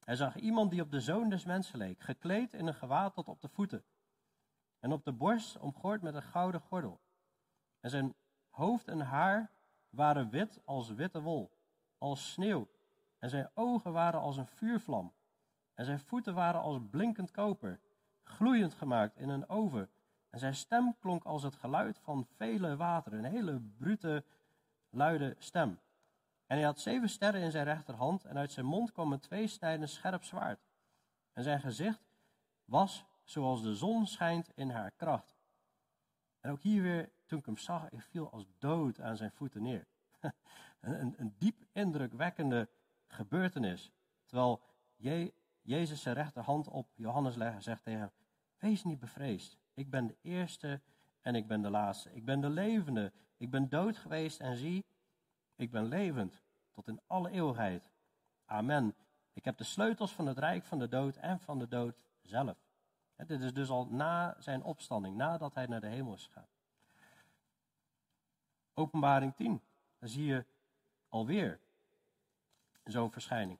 [0.04, 3.28] hij zag iemand die op de zoon des mensen leek, gekleed in een gewaad tot
[3.28, 3.84] op de voeten.
[4.78, 7.00] En op de borst omgord met een gouden gordel.
[7.80, 8.14] En zijn
[8.48, 9.50] hoofd en haar
[9.88, 11.55] waren wit als witte wol,
[11.98, 12.68] als sneeuw.
[13.18, 15.12] En zijn ogen waren als een vuurvlam.
[15.74, 17.80] En zijn voeten waren als blinkend koper,
[18.22, 19.90] gloeiend gemaakt in een oven.
[20.30, 24.24] En zijn stem klonk als het geluid van vele wateren, een hele brute,
[24.90, 25.80] luide stem.
[26.46, 29.90] En hij had zeven sterren in zijn rechterhand en uit zijn mond kwam een tweesnijdend
[29.90, 30.60] scherp zwaard.
[31.32, 32.06] En zijn gezicht
[32.64, 35.36] was zoals de zon schijnt in haar kracht.
[36.40, 39.62] En ook hier weer, toen ik hem zag, ik viel als dood aan zijn voeten
[39.62, 39.86] neer.
[40.92, 42.68] een, diep indrukwekkende
[43.06, 43.92] gebeurtenis.
[44.24, 44.62] Terwijl
[44.96, 48.10] Je, Jezus zijn rechterhand op Johannes legt en zegt tegen hem,
[48.58, 49.58] wees niet bevreesd.
[49.74, 50.80] Ik ben de eerste
[51.20, 52.14] en ik ben de laatste.
[52.14, 53.12] Ik ben de levende.
[53.36, 54.84] Ik ben dood geweest en zie,
[55.56, 57.90] ik ben levend tot in alle eeuwigheid.
[58.44, 58.94] Amen.
[59.32, 62.56] Ik heb de sleutels van het rijk van de dood en van de dood zelf.
[63.16, 66.48] dit is dus al na zijn opstanding, nadat hij naar de hemel is gegaan.
[68.74, 69.62] Openbaring 10,
[69.98, 70.46] dan zie je
[71.16, 71.60] alweer
[72.84, 73.58] zo'n verschijning.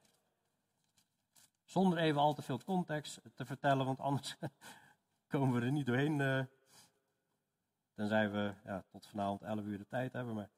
[1.63, 4.37] Zonder even al te veel context te vertellen, want anders
[5.27, 6.19] komen we er niet doorheen.
[6.19, 6.43] Uh,
[7.93, 10.35] tenzij we ja, tot vanavond 11 uur de tijd hebben.
[10.35, 10.49] Maar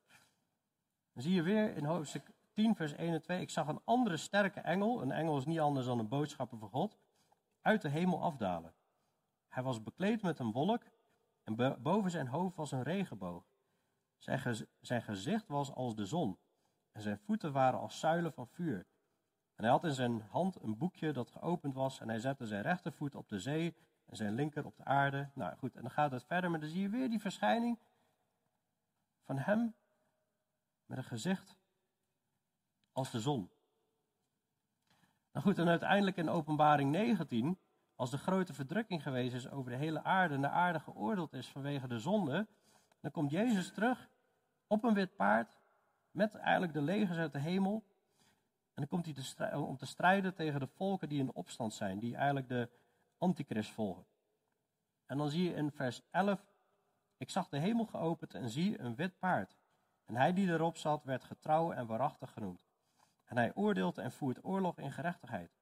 [1.14, 3.42] dan zie je weer in hoofdstuk 10, vers 1 en 2.
[3.42, 5.02] Ik zag een andere sterke engel.
[5.02, 6.98] Een engel is niet anders dan een boodschapper van God.
[7.62, 8.74] Uit de hemel afdalen.
[9.48, 10.84] Hij was bekleed met een wolk.
[11.44, 13.44] En boven zijn hoofd was een regenboog.
[14.18, 16.40] Zijn, zijn gezicht was als de zon.
[16.92, 18.88] En zijn voeten waren als zuilen van vuur.
[19.56, 22.00] En hij had in zijn hand een boekje dat geopend was.
[22.00, 23.76] En hij zette zijn rechtervoet op de zee
[24.06, 25.30] en zijn linker op de aarde.
[25.34, 27.80] Nou goed, en dan gaat het verder, maar dan zie je weer die verschijning
[29.22, 29.76] van hem
[30.86, 31.58] met een gezicht
[32.92, 33.50] als de zon.
[35.32, 37.60] Nou goed, en uiteindelijk in openbaring 19,
[37.96, 41.48] als de grote verdrukking geweest is over de hele aarde en de aarde geoordeeld is
[41.48, 42.48] vanwege de zonde,
[43.00, 44.10] dan komt Jezus terug
[44.68, 45.59] op een wit paard
[46.12, 47.84] met eigenlijk de legers uit de hemel.
[48.74, 52.00] En dan komt hij te om te strijden tegen de volken die in opstand zijn,
[52.00, 52.70] die eigenlijk de
[53.18, 54.06] antichrist volgen.
[55.06, 56.46] En dan zie je in vers 11,
[57.18, 59.58] ik zag de hemel geopend en zie een wit paard.
[60.06, 62.66] En hij die erop zat, werd getrouw en waarachtig genoemd.
[63.26, 65.58] En hij oordeelt en voert oorlog in gerechtigheid.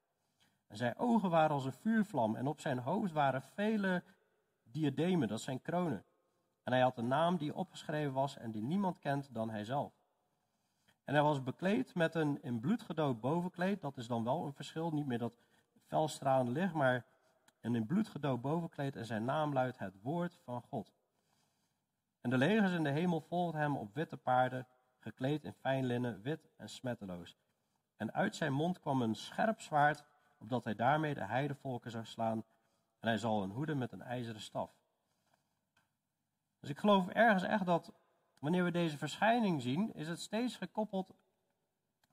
[0.66, 4.02] En zijn ogen waren als een vuurvlam en op zijn hoofd waren vele
[4.62, 6.04] diademen, dat zijn kronen.
[6.62, 9.97] En hij had een naam die opgeschreven was en die niemand kent dan hijzelf.
[11.08, 13.80] En hij was bekleed met een in bloed gedood bovenkleed.
[13.80, 15.32] Dat is dan wel een verschil, niet meer dat
[15.86, 17.04] felstralende licht, maar
[17.60, 18.96] een in bloed gedood bovenkleed.
[18.96, 20.92] En zijn naam luidt het woord van God.
[22.20, 24.66] En de legers in de hemel volgden hem op witte paarden,
[24.98, 27.36] gekleed in fijn linnen, wit en smetteloos.
[27.96, 30.04] En uit zijn mond kwam een scherp zwaard,
[30.38, 32.44] opdat hij daarmee de heidevolken zou slaan.
[33.00, 34.70] En hij zal een hoede met een ijzeren staf.
[36.60, 37.92] Dus ik geloof ergens echt dat
[38.38, 41.16] wanneer we deze verschijning zien, is het steeds gekoppeld,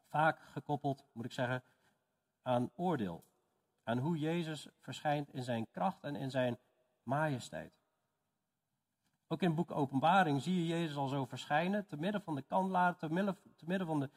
[0.08, 1.64] vaak gekoppeld, moet ik zeggen,
[2.42, 3.24] aan oordeel.
[3.84, 6.58] Aan hoe Jezus verschijnt in zijn kracht en in zijn
[7.04, 7.74] majesteit.
[9.28, 12.42] Ook in het boek Openbaring zie je Jezus al zo verschijnen, te midden van de
[12.42, 14.10] kandelaar, te midden, te midden van de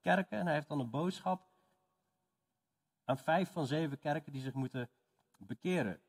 [0.00, 0.38] kerken.
[0.38, 1.48] En hij heeft dan een boodschap
[3.04, 4.90] aan vijf van zeven kerken die zich moeten
[5.36, 6.00] bekeren.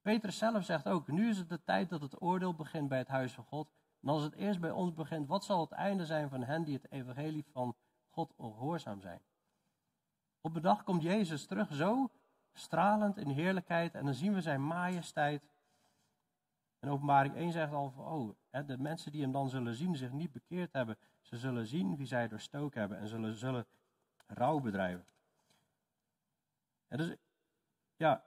[0.00, 3.08] Petrus zelf zegt ook, nu is het de tijd dat het oordeel begint bij het
[3.08, 3.72] huis van God.
[4.02, 6.74] En als het eerst bij ons begint, wat zal het einde zijn van hen die
[6.74, 7.76] het evangelie van
[8.08, 9.20] God ongehoorzaam zijn?
[10.40, 12.10] Op de dag komt Jezus terug, zo
[12.52, 15.42] stralend in heerlijkheid, en dan zien we zijn majesteit.
[16.78, 20.32] En openbaring 1 zegt al oh, de mensen die hem dan zullen zien, zich niet
[20.32, 23.66] bekeerd hebben, ze zullen zien wie zij doorstoken hebben en zullen, zullen
[24.26, 25.06] rouw bedrijven.
[26.88, 27.16] En dus,
[27.96, 28.24] ja,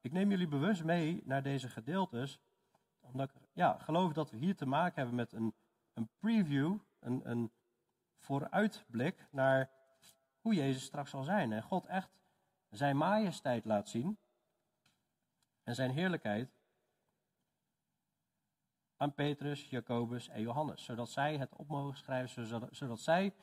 [0.00, 2.40] ik neem jullie bewust mee naar deze gedeeltes,
[3.00, 5.54] omdat ik ja, geloof dat we hier te maken hebben met een,
[5.94, 7.52] een preview, een, een
[8.18, 9.70] vooruitblik naar
[10.40, 11.52] hoe Jezus straks zal zijn.
[11.52, 12.10] En God echt
[12.70, 14.18] zijn majesteit laat zien
[15.62, 16.50] en zijn heerlijkheid
[18.96, 23.34] aan Petrus, Jacobus en Johannes, zodat zij het op mogen schrijven, zodat, zodat zij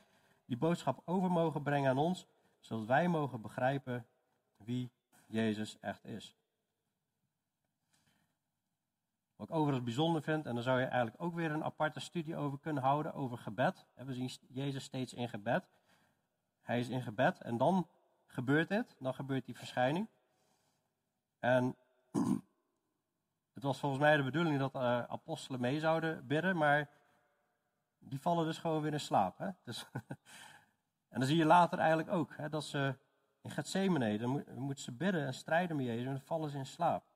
[0.46, 2.28] die boodschap over mogen brengen aan ons,
[2.60, 4.08] zodat wij mogen begrijpen
[4.58, 4.92] wie
[5.28, 6.36] Jezus echt is.
[9.36, 12.36] Wat ik overigens bijzonder vind, en daar zou je eigenlijk ook weer een aparte studie
[12.36, 13.86] over kunnen houden, over gebed.
[13.96, 15.70] We zien Jezus steeds in gebed.
[16.62, 17.88] Hij is in gebed en dan
[18.26, 20.08] gebeurt dit, dan gebeurt die verschijning.
[21.40, 21.76] En
[23.54, 26.90] het was volgens mij de bedoeling dat uh, apostelen mee zouden bidden, maar
[28.00, 29.38] die vallen dus gewoon weer in slaap.
[29.38, 29.50] Hè?
[29.64, 29.86] Dus
[31.14, 32.98] en dan zie je later eigenlijk ook hè, dat ze
[33.42, 36.66] in Gethsemane, dan moeten ze bidden en strijden met Jezus en dan vallen ze in
[36.66, 37.13] slaap.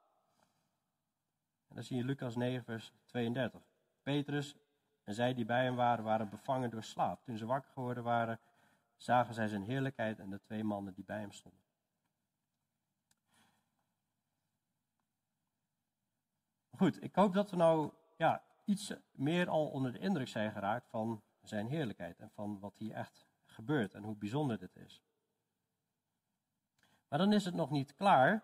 [1.68, 3.62] En dan zie je Lucas 9, vers 32.
[4.04, 4.56] Petrus
[5.04, 7.24] en zij die bij hem waren, waren bevangen door slaap.
[7.24, 8.40] Toen ze wakker geworden waren,
[8.96, 11.62] zagen zij zijn heerlijkheid en de twee mannen die bij hem stonden.
[16.78, 20.90] Goed, ik hoop dat we nou ja, iets meer al onder de indruk zijn geraakt
[20.90, 25.02] van zijn heerlijkheid en van wat hier echt gebeurt en hoe bijzonder dit is.
[27.08, 28.44] Maar dan is het nog niet klaar.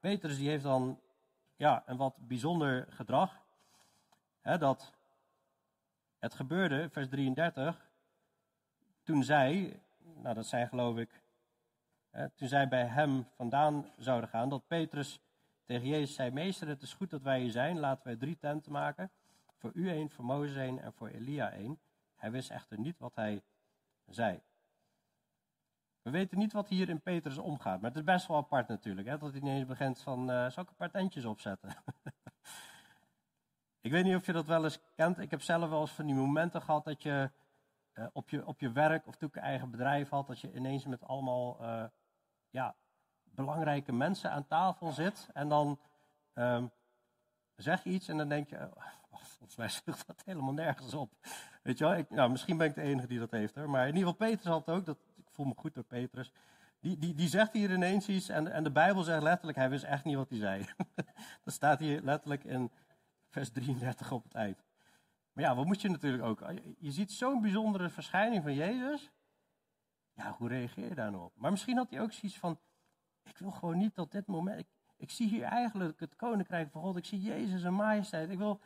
[0.00, 1.00] Petrus die heeft dan
[1.56, 3.42] ja, een wat bijzonder gedrag.
[4.40, 4.92] Hè, dat
[6.18, 7.90] het gebeurde, vers 33,
[9.02, 11.22] toen zij, nou dat zijn geloof ik,
[12.10, 15.20] hè, toen zij bij hem vandaan zouden gaan, dat Petrus
[15.64, 18.72] tegen Jezus zei, meester het is goed dat wij hier zijn, laten wij drie tenten
[18.72, 19.10] maken.
[19.56, 21.78] Voor u één, voor Mozes één en voor Elia één.
[22.16, 23.42] Hij wist echter niet wat hij
[24.08, 24.40] zei.
[26.04, 29.08] We weten niet wat hier in Petrus omgaat, maar het is best wel apart natuurlijk.
[29.08, 31.76] Hè, dat hij ineens begint van, uh, zal ik een paar tentjes opzetten?
[33.86, 35.18] ik weet niet of je dat wel eens kent.
[35.18, 37.30] Ik heb zelf wel eens van die momenten gehad dat je
[37.94, 40.84] uh, op, je, op je werk of toen ik eigen bedrijf had, dat je ineens
[40.86, 41.84] met allemaal uh,
[42.50, 42.74] ja,
[43.22, 45.28] belangrijke mensen aan tafel zit.
[45.32, 45.80] En dan
[46.34, 46.70] um,
[47.56, 51.12] zeg je iets en dan denk je, oh, volgens mij zegt dat helemaal nergens op.
[51.62, 53.54] Weet je wel, ik, nou, misschien ben ik de enige die dat heeft.
[53.54, 53.70] Hoor.
[53.70, 54.84] Maar in ieder geval, Petrus had ook.
[54.84, 54.98] Dat,
[55.34, 56.32] voel me goed door Petrus.
[56.80, 59.84] Die, die, die zegt hier ineens iets en, en de Bijbel zegt letterlijk, hij wist
[59.84, 60.66] echt niet wat hij zei.
[61.44, 62.70] dat staat hier letterlijk in
[63.30, 64.64] vers 33 op het eind.
[65.32, 66.44] Maar ja, wat moet je natuurlijk ook?
[66.78, 69.10] Je ziet zo'n bijzondere verschijning van Jezus.
[70.12, 71.32] Ja, hoe reageer je daar nou op?
[71.36, 72.58] Maar misschien had hij ook zoiets van,
[73.22, 74.66] ik wil gewoon niet tot dit moment, ik,
[74.96, 78.30] ik zie hier eigenlijk het koninkrijk van God, ik zie Jezus en majesteit.
[78.30, 78.60] Ik wil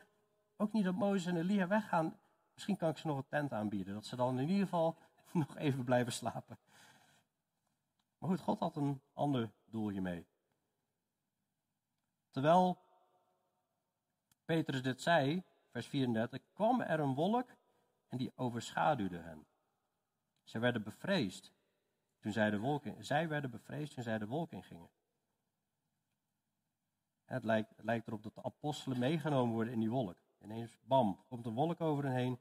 [0.57, 2.19] ook niet dat Mozes en Elia weggaan.
[2.55, 4.99] Misschien kan ik ze nog een tent aanbieden, dat ze dan in ieder geval
[5.33, 6.59] nog even blijven slapen.
[8.19, 10.27] Maar goed, God had een ander doel hiermee.
[12.31, 12.79] Terwijl
[14.45, 17.49] Petrus dit zei, vers 34, kwam er een wolk
[18.09, 19.47] en die overschaduwde hen.
[20.45, 21.53] Zij werden bevreesd
[22.19, 24.91] toen zij de wolk in, zij werden bevreesd toen zij de wolk ingingen.
[27.25, 30.17] Het lijkt, het lijkt erop dat de apostelen meegenomen worden in die wolk.
[30.43, 32.39] Ineens, bam, komt een wolk over hen heen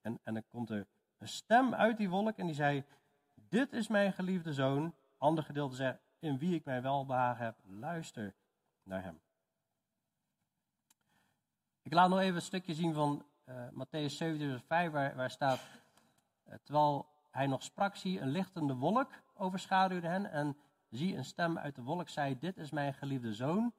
[0.00, 0.86] en, en dan komt er
[1.18, 2.84] een stem uit die wolk en die zei:
[3.34, 4.94] Dit is mijn geliefde zoon.
[5.18, 8.34] Ander gedeelte zegt: In wie ik mij welbehagen heb, luister
[8.82, 9.20] naar hem.
[11.82, 15.30] Ik laat nog even een stukje zien van uh, Matthäus 17, vers 5, waar, waar
[15.30, 15.60] staat:
[16.48, 20.30] uh, Terwijl hij nog sprak, zie een lichtende wolk overschaduwde hen.
[20.30, 20.56] En
[20.90, 23.72] zie een stem uit de wolk zei: Dit is mijn geliefde zoon.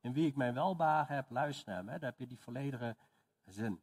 [0.00, 1.86] In wie ik mijn welbehagen heb, luister naar hem.
[1.86, 2.96] Daar heb je die volledige
[3.44, 3.80] zin.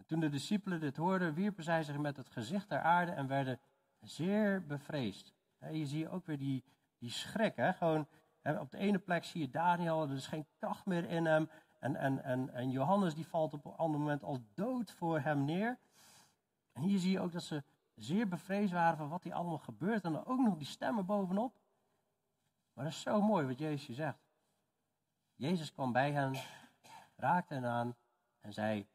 [0.00, 3.26] En toen de discipelen dit hoorden, wierpen zij zich met het gezicht ter aarde en
[3.26, 3.60] werden
[4.00, 5.32] zeer bevreesd.
[5.58, 6.64] He, je ziet ook weer die,
[6.98, 7.56] die schrik.
[7.56, 7.72] Hè?
[7.72, 8.06] Gewoon,
[8.42, 11.50] op de ene plek zie je Daniel, er is geen kracht meer in hem.
[11.78, 15.44] En, en, en, en Johannes die valt op een ander moment als dood voor hem
[15.44, 15.78] neer.
[16.72, 17.62] En hier zie je ook dat ze
[17.94, 20.04] zeer bevreesd waren van wat hier allemaal gebeurt.
[20.04, 21.60] En dan ook nog die stemmen bovenop.
[22.72, 24.28] Maar dat is zo mooi wat Jezus zegt.
[25.34, 26.34] Jezus kwam bij hen,
[27.16, 27.96] raakte hen aan
[28.40, 28.88] en zei,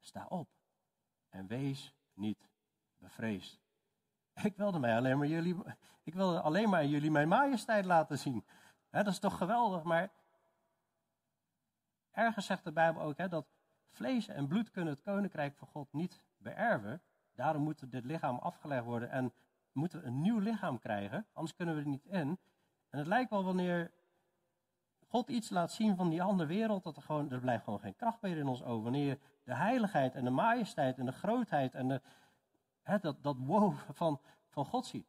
[0.00, 0.48] sta op
[1.28, 2.48] en wees niet
[2.96, 3.60] bevreesd.
[4.42, 5.56] Ik wilde, mij alleen maar jullie,
[6.02, 8.44] ik wilde alleen maar jullie mijn majesteit laten zien.
[8.90, 10.12] dat is toch geweldig, maar
[12.10, 13.46] ergens zegt de Bijbel ook dat
[13.90, 17.02] vlees en bloed kunnen het koninkrijk van God niet beërven.
[17.34, 19.32] Daarom moet dit lichaam afgelegd worden en
[19.72, 22.38] moeten we een nieuw lichaam krijgen, anders kunnen we er niet in.
[22.88, 23.92] En het lijkt wel wanneer
[25.08, 27.96] God iets laat zien van die andere wereld, dat er, gewoon, er blijft gewoon geen
[27.96, 28.82] kracht meer in ons over.
[28.82, 29.18] Wanneer
[29.48, 32.02] de heiligheid en de majesteit en de grootheid en de,
[32.82, 35.06] hè, dat, dat wow van, van God ziet.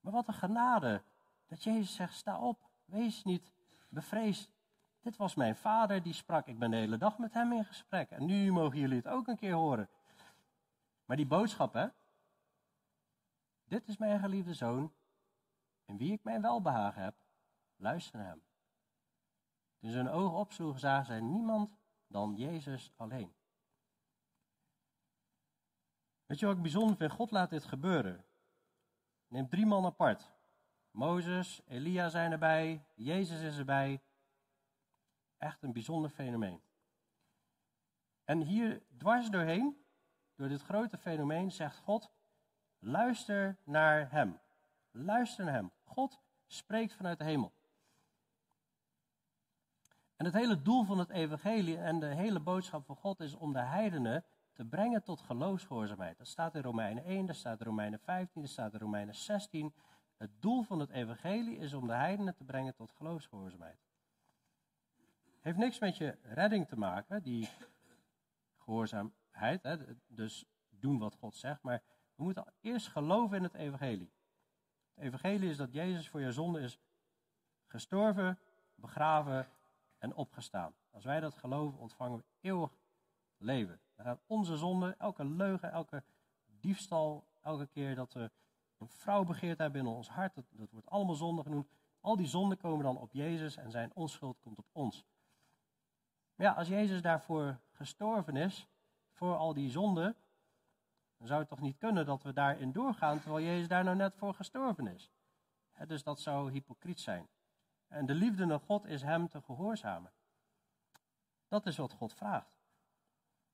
[0.00, 1.02] Maar wat een genade
[1.46, 3.52] dat Jezus zegt, sta op, wees niet
[3.88, 4.50] bevreesd.
[5.00, 8.10] Dit was mijn vader die sprak, ik ben de hele dag met hem in gesprek.
[8.10, 9.88] En nu mogen jullie het ook een keer horen.
[11.04, 11.86] Maar die boodschap, hè?
[13.64, 14.92] Dit is mijn geliefde zoon,
[15.84, 17.14] in wie ik mijn welbehagen heb.
[17.76, 18.42] Luister naar hem.
[19.78, 21.79] Toen ze hun ogen opsloegen, zagen zij niemand
[22.10, 23.32] dan Jezus alleen.
[26.26, 27.12] Weet je wat ik bijzonder vind?
[27.12, 28.24] God laat dit gebeuren.
[29.28, 30.30] Neem drie man apart.
[30.90, 34.02] Mozes, Elia zijn erbij, Jezus is erbij.
[35.36, 36.62] Echt een bijzonder fenomeen.
[38.24, 39.84] En hier dwars doorheen,
[40.34, 42.10] door dit grote fenomeen, zegt God:
[42.78, 44.40] luister naar Hem.
[44.90, 45.70] Luister naar Hem.
[45.82, 47.52] God spreekt vanuit de hemel.
[50.20, 53.52] En het hele doel van het evangelie en de hele boodschap van God is om
[53.52, 56.18] de heidenen te brengen tot geloofsgehoorzaamheid.
[56.18, 59.74] Dat staat in Romeinen 1, dat staat in Romeinen 15, dat staat in Romeinen 16.
[60.16, 63.78] Het doel van het evangelie is om de heidenen te brengen tot geloofsgehoorzaamheid.
[65.40, 67.48] Heeft niks met je redding te maken, die
[68.56, 71.82] gehoorzaamheid, hè, dus doen wat God zegt, maar
[72.14, 74.12] we moeten eerst geloven in het evangelie.
[74.94, 76.78] Het evangelie is dat Jezus voor je zonde is
[77.66, 78.38] gestorven,
[78.74, 79.46] begraven
[80.00, 80.74] en opgestaan.
[80.90, 82.78] Als wij dat geloven, ontvangen we eeuwig
[83.36, 83.80] leven.
[83.96, 86.02] Dan onze zonde, elke leugen, elke
[86.46, 88.30] diefstal, elke keer dat we
[88.78, 91.68] een vrouw begeerd hebben in ons hart, dat, dat wordt allemaal zonde genoemd.
[92.00, 95.04] Al die zonden komen dan op Jezus en zijn onschuld komt op ons.
[96.34, 98.66] Maar ja, als Jezus daarvoor gestorven is,
[99.10, 100.16] voor al die zonden,
[101.16, 104.14] dan zou het toch niet kunnen dat we daarin doorgaan terwijl Jezus daar nou net
[104.14, 105.10] voor gestorven is.
[105.86, 107.28] dus dat zou hypocriet zijn.
[107.90, 110.10] En de liefde naar God is hem te gehoorzamen.
[111.48, 112.58] Dat is wat God vraagt.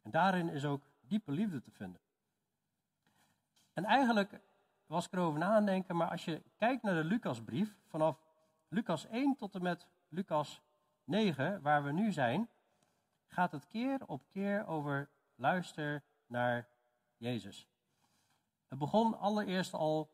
[0.03, 2.01] En daarin is ook diepe liefde te vinden.
[3.73, 4.41] En eigenlijk
[4.87, 8.21] was ik erover nadenken, maar als je kijkt naar de Lucasbrief, vanaf
[8.69, 10.63] Lucas 1 tot en met Lucas
[11.05, 12.49] 9, waar we nu zijn,
[13.27, 16.69] gaat het keer op keer over luister naar
[17.17, 17.69] Jezus.
[18.69, 20.11] Het begon allereerst al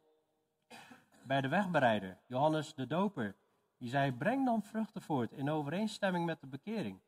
[1.23, 3.37] bij de wegbereider, Johannes de Doper.
[3.83, 7.01] Die zei, breng dan vruchten voort in overeenstemming met de bekering.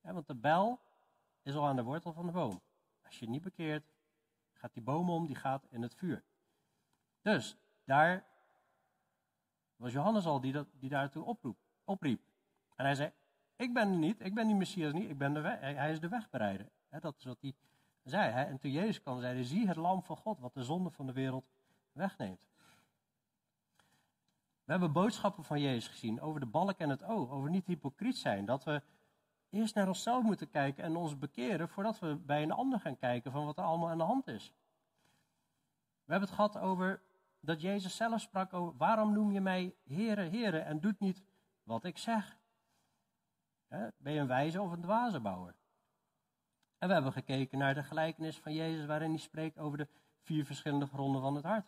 [0.00, 0.80] want de bel
[1.42, 2.60] is al aan de wortel van de boom.
[3.02, 3.84] Als je niet bekeert,
[4.52, 6.22] gaat die boom om, die gaat in het vuur.
[7.22, 8.24] Dus daar
[9.76, 12.20] was Johannes al die, dat, die daartoe oproep, opriep.
[12.74, 13.12] En hij zei,
[13.56, 16.08] ik ben niet, ik ben die Messias niet, ik ben de weg, hij is de
[16.08, 16.68] wegbereider.
[17.00, 17.54] dat is wat hij
[18.02, 18.46] zei.
[18.46, 21.06] En toen Jezus kwam, zei hij, zie het lam van God, wat de zonde van
[21.06, 21.44] de wereld
[21.92, 22.40] wegneemt.
[24.64, 28.16] We hebben boodschappen van Jezus gezien over de balk en het oog, over niet hypocriet
[28.16, 28.44] zijn.
[28.44, 28.82] Dat we
[29.50, 33.32] eerst naar onszelf moeten kijken en ons bekeren voordat we bij een ander gaan kijken
[33.32, 34.52] van wat er allemaal aan de hand is.
[36.04, 37.02] We hebben het gehad over
[37.40, 41.22] dat Jezus zelf sprak over waarom noem je mij heren, heren en doet niet
[41.62, 42.38] wat ik zeg.
[43.96, 45.54] Ben je een wijze of een dwazenbouwer?
[46.78, 49.88] En we hebben gekeken naar de gelijkenis van Jezus waarin hij spreekt over de
[50.20, 51.66] vier verschillende gronden van het hart.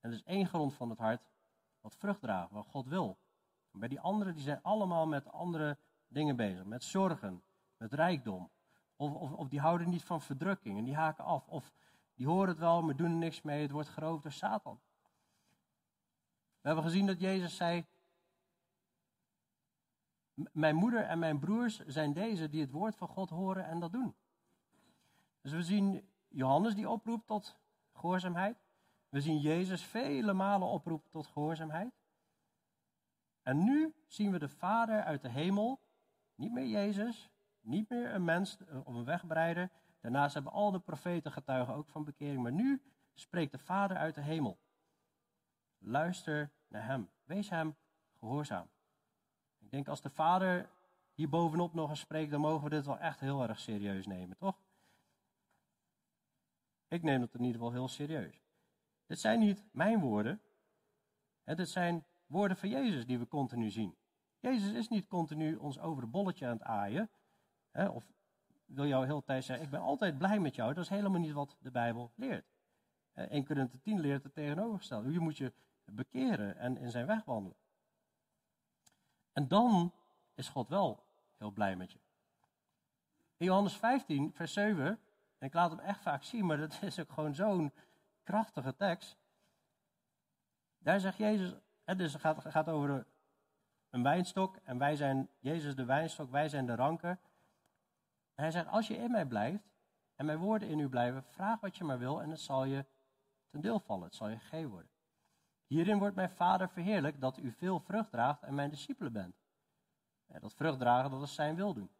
[0.00, 1.22] En er is één grond van het hart
[1.88, 3.18] wat vrucht draagt, wat God wil.
[3.70, 5.78] Bij die anderen, die zijn allemaal met andere
[6.08, 6.64] dingen bezig.
[6.64, 7.42] Met zorgen,
[7.76, 8.50] met rijkdom.
[8.96, 11.48] Of, of, of die houden niet van verdrukking en die haken af.
[11.48, 11.72] Of
[12.14, 13.62] die horen het wel, maar doen er niks mee.
[13.62, 14.80] Het wordt geroofd door Satan.
[16.60, 17.86] We hebben gezien dat Jezus zei,
[20.52, 23.92] mijn moeder en mijn broers zijn deze die het woord van God horen en dat
[23.92, 24.16] doen.
[25.40, 27.56] Dus we zien Johannes die oproept tot
[27.92, 28.67] gehoorzaamheid.
[29.08, 31.92] We zien Jezus vele malen oproepen tot gehoorzaamheid.
[33.42, 35.80] En nu zien we de Vader uit de hemel,
[36.34, 37.30] niet meer Jezus,
[37.60, 39.70] niet meer een mens of een wegbreider.
[40.00, 42.42] Daarnaast hebben al de profeten getuigen ook van bekering.
[42.42, 42.82] Maar nu
[43.14, 44.58] spreekt de Vader uit de hemel.
[45.78, 47.10] Luister naar Hem.
[47.24, 47.76] Wees Hem
[48.18, 48.68] gehoorzaam.
[49.58, 50.70] Ik denk als de Vader
[51.12, 54.36] hier bovenop nog eens spreekt, dan mogen we dit wel echt heel erg serieus nemen,
[54.36, 54.62] toch?
[56.88, 58.47] Ik neem het in ieder geval heel serieus.
[59.08, 60.40] Dit zijn niet mijn woorden.
[61.44, 63.96] Hè, dit zijn woorden van Jezus die we continu zien.
[64.40, 67.10] Jezus is niet continu ons over het bolletje aan het aaien.
[67.70, 68.12] Hè, of
[68.66, 70.74] wil jou heel tijd zeggen, ik ben altijd blij met jou.
[70.74, 72.46] Dat is helemaal niet wat de Bijbel leert.
[73.12, 75.12] 1 Korinthe 10 leert het tegenovergestelde.
[75.12, 75.52] Je moet je
[75.84, 77.58] bekeren en in zijn weg wandelen.
[79.32, 79.92] En dan
[80.34, 81.04] is God wel
[81.36, 81.98] heel blij met je.
[83.36, 84.86] In Johannes 15, vers 7,
[85.38, 87.72] en ik laat hem echt vaak zien, maar dat is ook gewoon zo'n
[88.28, 89.18] krachtige tekst.
[90.78, 91.54] Daar zegt Jezus,
[91.84, 93.06] het dus gaat, gaat over
[93.90, 97.10] een wijnstok en wij zijn, Jezus de wijnstok, wij zijn de ranken.
[98.34, 99.68] En hij zegt, als je in mij blijft
[100.14, 102.84] en mijn woorden in u blijven, vraag wat je maar wil en het zal je
[103.50, 104.90] ten deel vallen, het zal je gegeven worden.
[105.66, 109.36] Hierin wordt mijn Vader verheerlijk dat u veel vrucht draagt en mijn discipelen bent.
[110.26, 111.90] Ja, dat vrucht dragen, dat is zijn wil doen.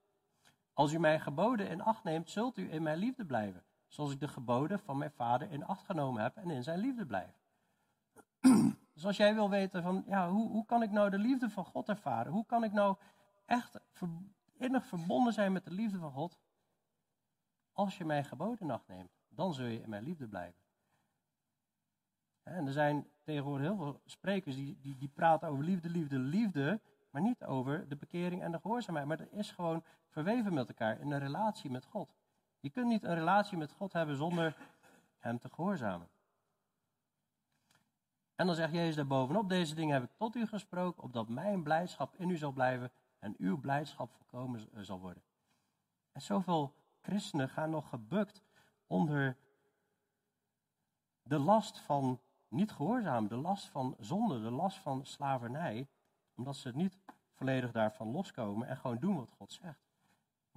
[0.73, 4.21] Als u mijn geboden in acht neemt, zult u in mijn liefde blijven, zoals ik
[4.21, 7.41] de geboden van mijn Vader in acht genomen heb en in zijn liefde blijf.
[8.95, 11.65] Dus als jij wil weten van, ja, hoe, hoe kan ik nou de liefde van
[11.65, 12.33] God ervaren?
[12.33, 12.97] Hoe kan ik nou
[13.47, 13.81] echt
[14.57, 16.39] innig verbonden zijn met de liefde van God?
[17.73, 20.61] Als je mijn geboden in acht neemt, dan zul je in mijn liefde blijven.
[22.43, 26.81] En er zijn tegenwoordig heel veel sprekers die, die, die praten over liefde, liefde, liefde,
[27.11, 29.07] maar niet over de bekering en de gehoorzaamheid.
[29.07, 32.18] Maar dat is gewoon verweven met elkaar in een relatie met God.
[32.61, 34.57] Je kunt niet een relatie met God hebben zonder
[35.19, 36.09] Hem te gehoorzamen.
[38.35, 42.17] En dan zegt Jezus daarbovenop, deze dingen heb ik tot u gesproken, opdat mijn blijdschap
[42.17, 45.23] in u zal blijven en uw blijdschap volkomen zal worden.
[46.13, 48.43] En zoveel christenen gaan nog gebukt
[48.87, 49.37] onder
[51.23, 55.89] de last van niet gehoorzaam, de last van zonde, de last van slavernij,
[56.35, 56.99] omdat ze niet
[57.33, 59.88] volledig daarvan loskomen en gewoon doen wat God zegt.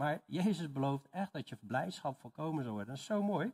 [0.01, 2.89] Maar Jezus belooft echt dat je blijdschap volkomen zal worden.
[2.89, 3.53] Dat is zo mooi.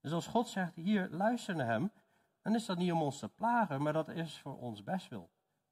[0.00, 1.92] Dus als God zegt, hier, luister naar hem,
[2.40, 5.30] dan is dat niet om ons te plagen, maar dat is voor ons bestwil.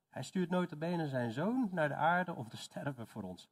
[0.09, 3.49] Hij stuurt notabene zijn zoon naar de aarde om te sterven voor ons.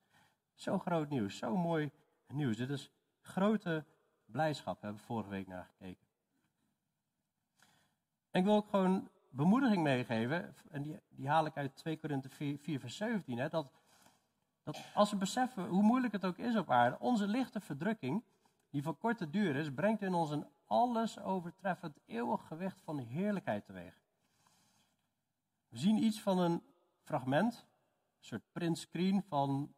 [0.55, 1.91] Zo groot nieuws, zo mooi
[2.27, 2.57] nieuws.
[2.57, 2.91] Dit is
[3.21, 3.85] grote
[4.25, 6.07] blijdschap, hebben we vorige week naar gekeken.
[8.31, 12.29] En ik wil ook gewoon bemoediging meegeven, en die, die haal ik uit 2 Korinthe
[12.29, 13.78] 4, 4, vers 17, hè, dat,
[14.69, 18.25] dat als we beseffen hoe moeilijk het ook is op aarde, onze lichte verdrukking,
[18.71, 23.65] die van korte duur is, brengt in ons een alles overtreffend eeuwig gewicht van heerlijkheid
[23.65, 23.95] teweeg.
[25.69, 26.63] We zien iets van een
[27.03, 29.75] fragment, een soort printscreen van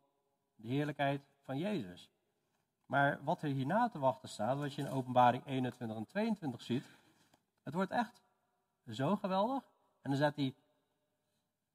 [0.56, 2.10] de heerlijkheid van Jezus.
[2.86, 6.84] Maar wat er hierna te wachten staat, wat je in openbaring 21 en 22 ziet,
[7.62, 8.22] het wordt echt
[8.88, 9.62] zo geweldig.
[10.00, 10.54] En dan zet hij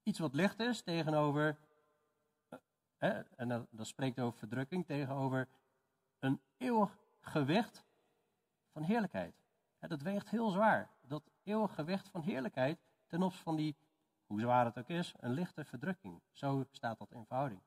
[0.03, 1.57] iets wat licht is tegenover,
[3.35, 5.47] en dat, spreekt over verdrukking, tegenover
[6.19, 7.85] een eeuwig gewicht
[8.71, 9.35] van heerlijkheid.
[9.79, 10.89] dat weegt heel zwaar.
[11.01, 13.75] Dat eeuwig gewicht van heerlijkheid ten opzichte van die,
[14.25, 16.21] hoe zwaar het ook is, een lichte verdrukking.
[16.31, 17.61] Zo staat dat in.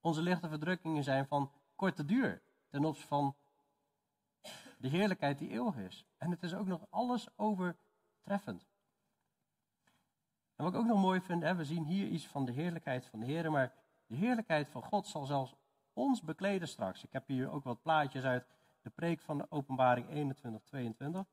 [0.00, 3.36] Onze lichte verdrukkingen zijn van korte duur ten opzichte van
[4.78, 6.06] de heerlijkheid die eeuwig is.
[6.16, 8.66] En het is ook nog alles overtreffend.
[10.56, 13.06] En wat ik ook nog mooi vind, hè, we zien hier iets van de heerlijkheid
[13.06, 13.72] van de Heer, maar
[14.14, 15.54] de heerlijkheid van God zal zelfs
[15.92, 17.04] ons bekleden straks.
[17.04, 18.46] Ik heb hier ook wat plaatjes uit
[18.82, 21.24] de preek van de openbaring 21, 22.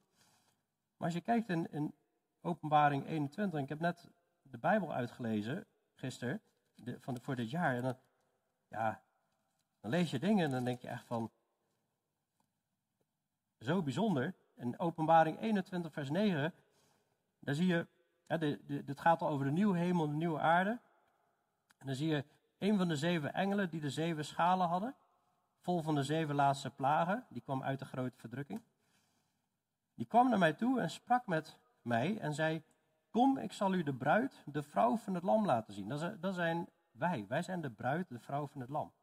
[0.97, 1.93] Maar als je kijkt in, in
[2.41, 4.09] openbaring 21, ik heb net
[4.41, 6.41] de Bijbel uitgelezen gisteren,
[6.75, 7.97] de, van voor dit jaar, en dan,
[8.67, 9.03] ja,
[9.79, 11.32] dan lees je dingen en dan denk je echt van,
[13.59, 14.36] zo bijzonder.
[14.55, 16.53] In openbaring 21, vers 9,
[17.39, 17.88] daar zie je,
[18.84, 20.79] dit gaat al over de nieuwe hemel en de nieuwe aarde.
[21.77, 22.25] En dan zie je
[22.62, 24.95] een van de zeven engelen die de zeven schalen hadden,
[25.59, 28.62] vol van de zeven laatste plagen, die kwam uit de grote verdrukking.
[29.93, 32.64] Die kwam naar mij toe en sprak met mij en zei,
[33.09, 36.18] kom, ik zal u de bruid, de vrouw van het lam laten zien.
[36.20, 38.93] Dat zijn wij, wij zijn de bruid, de vrouw van het lam.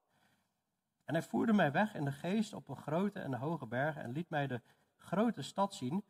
[1.04, 4.12] En hij voerde mij weg in de geest op een grote en hoge berg en
[4.12, 4.62] liet mij de
[4.96, 6.04] grote stad zien,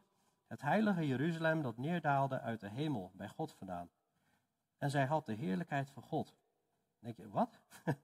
[0.46, 3.90] het heilige Jeruzalem dat neerdaalde uit de hemel, bij God vandaan.
[4.78, 6.36] En zij had de heerlijkheid van God.
[6.98, 7.60] Denk je, wat?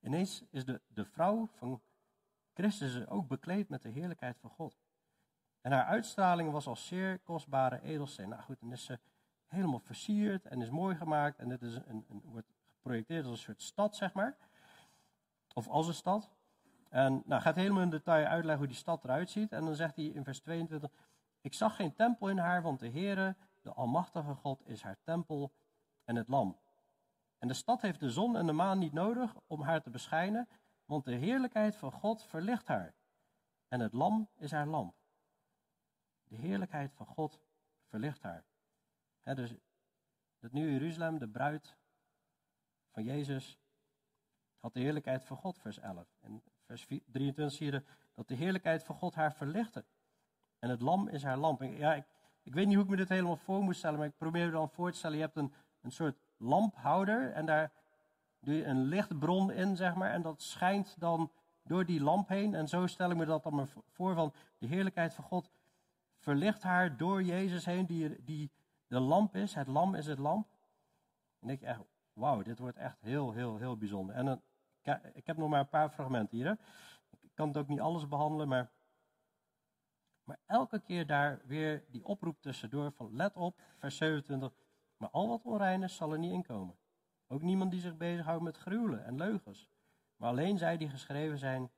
[0.00, 1.80] Ineens is de, de vrouw van
[2.52, 4.78] Christus ook bekleed met de heerlijkheid van God.
[5.60, 8.28] En haar uitstraling was als zeer kostbare edelsteen.
[8.28, 8.98] Nou goed, dan is ze
[9.46, 11.38] helemaal versierd en is mooi gemaakt.
[11.38, 14.36] En dit is een, een, wordt geprojecteerd als een soort stad, zeg maar.
[15.54, 16.30] Of als een stad.
[16.88, 19.52] En nou, gaat helemaal in detail uitleggen hoe die stad eruit ziet.
[19.52, 20.90] En dan zegt hij in vers 22:
[21.40, 25.52] Ik zag geen tempel in haar, want de Heere, de Almachtige God, is haar tempel
[26.04, 26.56] en het Lam.
[27.40, 30.48] En de stad heeft de zon en de maan niet nodig om haar te beschijnen,
[30.84, 32.94] want de heerlijkheid van God verlicht haar.
[33.68, 34.94] En het lam is haar lamp.
[36.24, 37.40] De heerlijkheid van God
[37.88, 38.44] verlicht haar.
[39.22, 39.54] dus
[40.38, 41.76] het nieuwe Jeruzalem, de bruid
[42.90, 43.58] van Jezus,
[44.58, 46.16] had de heerlijkheid van God, vers 11.
[46.20, 47.84] En vers 23 zie je
[48.14, 49.84] dat de heerlijkheid van God haar verlichtte.
[50.58, 51.62] En het lam is haar lamp.
[51.62, 52.06] Ja, ik,
[52.42, 54.52] ik weet niet hoe ik me dit helemaal voor moet stellen, maar ik probeer me
[54.52, 55.16] dan voor te stellen.
[55.16, 57.72] Je hebt een, een soort lamphouder en daar
[58.40, 61.30] doe je een lichtbron in, zeg maar, en dat schijnt dan
[61.62, 62.54] door die lamp heen.
[62.54, 65.50] En zo stel ik me dat dan maar voor van de heerlijkheid van God
[66.18, 68.50] verlicht haar door Jezus heen, die, die
[68.86, 69.54] de lamp is.
[69.54, 70.48] Het lam is het lamp.
[71.40, 71.80] En denk je echt,
[72.12, 74.14] wauw, dit wordt echt heel, heel, heel bijzonder.
[74.14, 74.42] En
[75.12, 76.46] ik heb nog maar een paar fragmenten hier.
[76.46, 76.52] Hè.
[77.20, 78.70] Ik kan het ook niet alles behandelen, maar,
[80.24, 84.52] Maar elke keer daar weer die oproep tussendoor van let op, vers 27.
[85.00, 86.78] Maar al wat onrein is, zal er niet inkomen.
[87.26, 89.68] Ook niemand die zich bezighoudt met gruwelen en leugens.
[90.16, 91.70] Maar alleen zij die geschreven zijn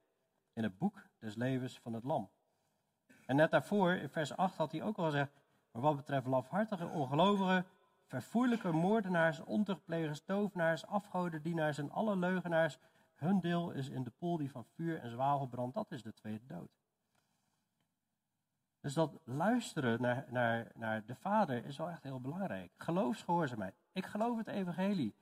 [0.53, 2.31] in het boek des levens van het lam.
[3.27, 5.33] En net daarvoor, in vers 8, had hij ook al gezegd,
[5.71, 7.67] maar wat betreft lafhartige, ongelovigen,
[8.05, 12.79] verfoeilijke moordenaars, ontuchtplegers, tovenaars, afgodendienaars en alle leugenaars,
[13.15, 16.15] hun deel is in de pool die van vuur en zwavel brandt, dat is de
[16.15, 16.82] tweede dood.
[18.83, 22.73] Dus dat luisteren naar, naar, naar de Vader is wel echt heel belangrijk.
[22.77, 23.75] Geloofsgehoorzaamheid.
[23.93, 25.15] Ik geloof het evangelie.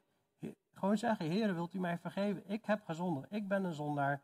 [0.74, 2.42] Gewoon zeggen, Heer, wilt u mij vergeven?
[2.46, 4.22] Ik heb gezondigd, ik ben een zondaar.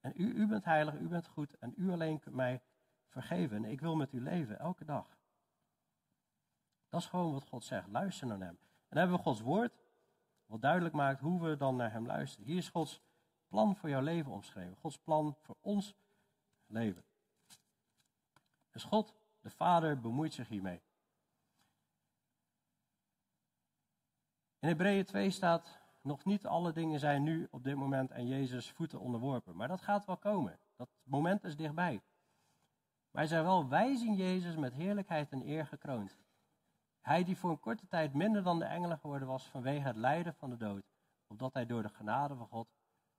[0.00, 2.62] En u, u bent heilig, u bent goed en u alleen kunt mij
[3.08, 3.56] vergeven.
[3.56, 5.18] En ik wil met u leven, elke dag.
[6.88, 7.88] Dat is gewoon wat God zegt.
[7.88, 8.48] Luister naar hem.
[8.48, 9.72] En dan hebben we Gods woord,
[10.46, 12.46] wat duidelijk maakt hoe we dan naar hem luisteren.
[12.46, 13.02] Hier is Gods
[13.48, 14.76] plan voor jouw leven omschreven.
[14.76, 15.94] Gods plan voor ons
[16.66, 17.04] leven.
[18.76, 20.82] Dus God, de Vader, bemoeit zich hiermee.
[24.58, 28.70] In Hebreeën 2 staat, nog niet alle dingen zijn nu op dit moment aan Jezus
[28.70, 29.56] voeten onderworpen.
[29.56, 30.60] Maar dat gaat wel komen.
[30.74, 32.02] Dat moment is dichtbij.
[33.10, 36.16] Maar zei wel, wij zien Jezus met heerlijkheid en eer gekroond.
[37.00, 40.34] Hij die voor een korte tijd minder dan de engelen geworden was vanwege het lijden
[40.34, 40.84] van de dood.
[41.26, 42.68] Opdat hij door de genade van God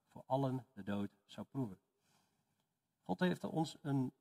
[0.08, 1.80] voor allen de dood zou proeven.
[3.04, 4.14] God heeft ons een,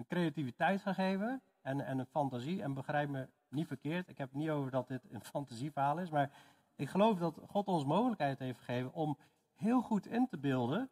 [0.00, 2.62] een creativiteit gegeven en, en een fantasie.
[2.62, 6.10] En begrijp me niet verkeerd, ik heb het niet over dat dit een fantasieverhaal is.
[6.10, 6.30] Maar
[6.76, 9.18] ik geloof dat God ons mogelijkheid heeft gegeven om
[9.54, 10.90] heel goed in te beelden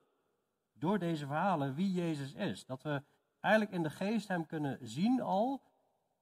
[0.72, 2.64] door deze verhalen wie Jezus is.
[2.64, 3.02] Dat we
[3.40, 5.62] eigenlijk in de geest hem kunnen zien al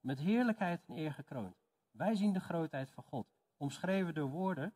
[0.01, 1.57] met heerlijkheid en eer gekroond.
[1.91, 3.27] Wij zien de grootheid van God,
[3.57, 4.75] omschreven door woorden.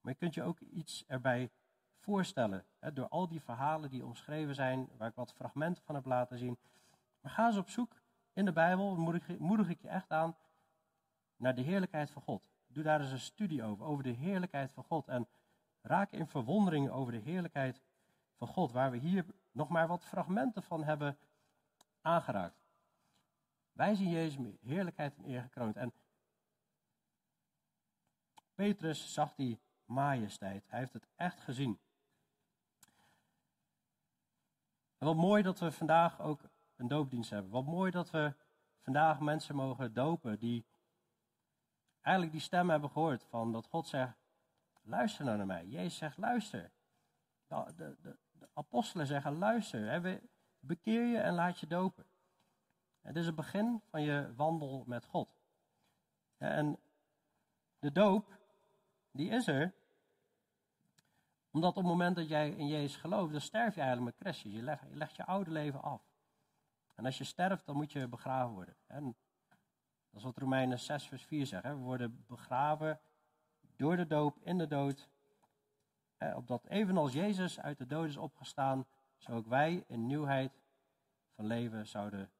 [0.00, 1.50] Maar je kunt je ook iets erbij
[2.00, 6.04] voorstellen, hè, door al die verhalen die omschreven zijn, waar ik wat fragmenten van heb
[6.04, 6.58] laten zien.
[7.20, 10.36] Maar ga eens op zoek in de Bijbel, moedig, moedig ik je echt aan,
[11.36, 12.42] naar de heerlijkheid van God.
[12.66, 15.08] Doe daar eens een studie over, over de heerlijkheid van God.
[15.08, 15.28] En
[15.80, 17.82] raak in verwondering over de heerlijkheid
[18.36, 21.18] van God, waar we hier nog maar wat fragmenten van hebben
[22.00, 22.64] aangeraakt.
[23.72, 25.76] Wij zien Jezus heerlijkheid en eer gekroond.
[25.76, 25.92] En
[28.54, 30.64] Petrus zag die majesteit.
[30.66, 31.78] Hij heeft het echt gezien.
[35.00, 36.40] En wat mooi dat we vandaag ook
[36.76, 37.50] een doopdienst hebben.
[37.50, 38.34] Wat mooi dat we
[38.80, 40.66] vandaag mensen mogen dopen die
[42.00, 44.16] eigenlijk die stem hebben gehoord van dat God zegt,
[44.82, 45.66] luister nou naar mij.
[45.66, 46.72] Jezus zegt, luister.
[47.46, 50.20] De, de, de, de apostelen zeggen, luister.
[50.58, 52.06] Bekeer je en laat je dopen.
[53.00, 55.38] Het is het begin van je wandel met God.
[56.36, 56.78] En
[57.78, 58.38] de doop,
[59.10, 59.74] die is er.
[61.50, 64.52] Omdat op het moment dat jij in Jezus gelooft, dan sterf je eigenlijk met Christus.
[64.52, 66.02] Je legt, je legt je oude leven af.
[66.94, 68.76] En als je sterft, dan moet je begraven worden.
[68.86, 69.04] En
[70.10, 71.62] dat is wat Romeinen 6, vers 4 zegt.
[71.62, 73.00] We worden begraven
[73.76, 75.08] door de doop, in de dood.
[76.34, 78.86] Opdat evenals Jezus uit de dood is opgestaan,
[79.16, 80.62] zo ook wij in nieuwheid
[81.34, 82.30] van leven zouden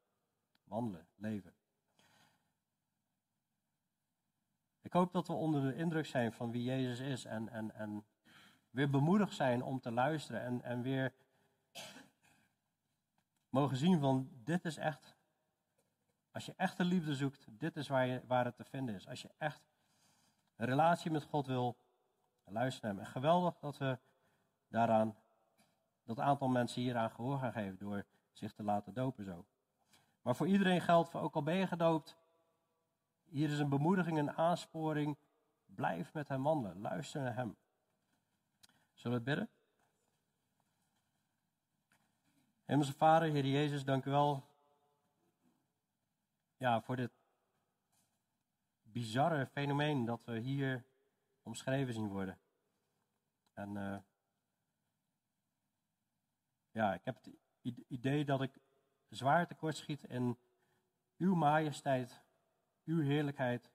[0.64, 1.54] wandelen, leven.
[4.80, 8.04] Ik hoop dat we onder de indruk zijn van wie Jezus is en, en, en
[8.70, 11.12] weer bemoedigd zijn om te luisteren en, en weer
[13.48, 15.16] mogen zien van dit is echt,
[16.30, 19.08] als je echte liefde zoekt, dit is waar, je, waar het te vinden is.
[19.08, 19.68] Als je echt
[20.56, 21.76] een relatie met God wil,
[22.44, 23.04] luister naar hem.
[23.04, 23.98] En geweldig dat we
[24.68, 25.16] daaraan,
[26.04, 29.44] dat aantal mensen hieraan gehoor gaan geven door zich te laten dopen zo.
[30.22, 32.16] Maar voor iedereen geldt, ook al ben je gedoopt,
[33.24, 35.16] hier is een bemoediging, een aansporing.
[35.66, 37.56] Blijf met hem wandelen, luister naar hem.
[39.00, 39.50] Zullen we bidden?
[42.64, 44.44] Hemelse Vader, Heer Jezus, dank u wel
[46.56, 47.12] ja, voor dit
[48.82, 50.84] bizarre fenomeen dat we hier
[51.42, 52.40] omschreven zien worden.
[53.52, 53.98] En uh,
[56.70, 57.34] ja, ik heb het
[57.88, 58.58] idee dat ik
[59.08, 60.38] zwaar tekortschiet in
[61.16, 62.22] uw majesteit,
[62.84, 63.70] uw heerlijkheid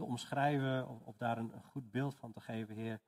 [0.00, 3.00] te omschrijven of, daar een, goed beeld van te geven, Heer.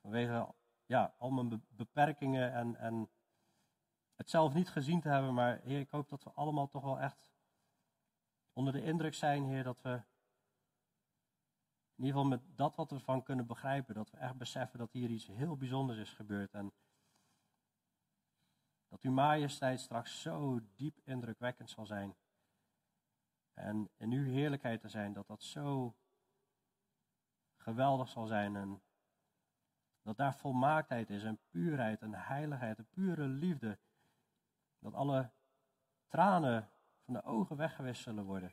[0.00, 0.54] Vanwege
[0.86, 3.10] ja, al mijn beperkingen en, en
[4.14, 7.00] het zelf niet gezien te hebben, maar Heer, ik hoop dat we allemaal toch wel
[7.00, 7.32] echt
[8.52, 9.90] onder de indruk zijn, Heer, dat we
[11.94, 14.92] in ieder geval met dat wat we ervan kunnen begrijpen, dat we echt beseffen dat
[14.92, 16.52] hier iets heel bijzonders is gebeurd.
[16.52, 16.72] En
[18.88, 22.16] dat uw majesteit straks zo diep indrukwekkend zal zijn.
[23.58, 25.96] En in uw heerlijkheid te zijn, dat dat zo
[27.56, 28.56] geweldig zal zijn.
[28.56, 28.82] En
[30.02, 33.78] Dat daar volmaaktheid is en puurheid en heiligheid en pure liefde.
[34.78, 35.30] Dat alle
[36.06, 36.68] tranen
[37.04, 38.52] van de ogen weggewist zullen worden.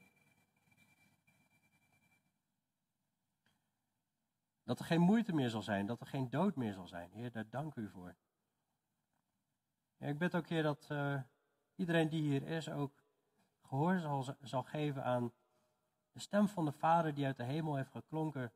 [4.63, 7.11] Dat er geen moeite meer zal zijn, dat er geen dood meer zal zijn.
[7.11, 8.15] Heer, daar dank u voor.
[9.97, 11.21] Ja, ik bid ook, Heer, dat uh,
[11.75, 13.04] iedereen die hier is ook
[13.65, 13.99] gehoor
[14.41, 15.33] zal, geven aan
[16.11, 18.53] de stem van de Vader die uit de hemel heeft geklonken.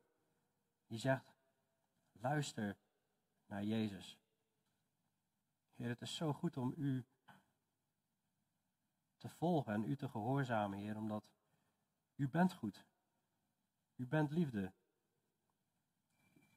[0.86, 1.34] Die zegt,
[2.12, 2.78] luister
[3.46, 4.18] naar Jezus.
[5.74, 7.06] Heer, het is zo goed om u
[9.16, 11.30] te volgen en u te gehoorzamen, Heer, omdat
[12.14, 12.86] u bent goed.
[13.96, 14.72] U bent liefde.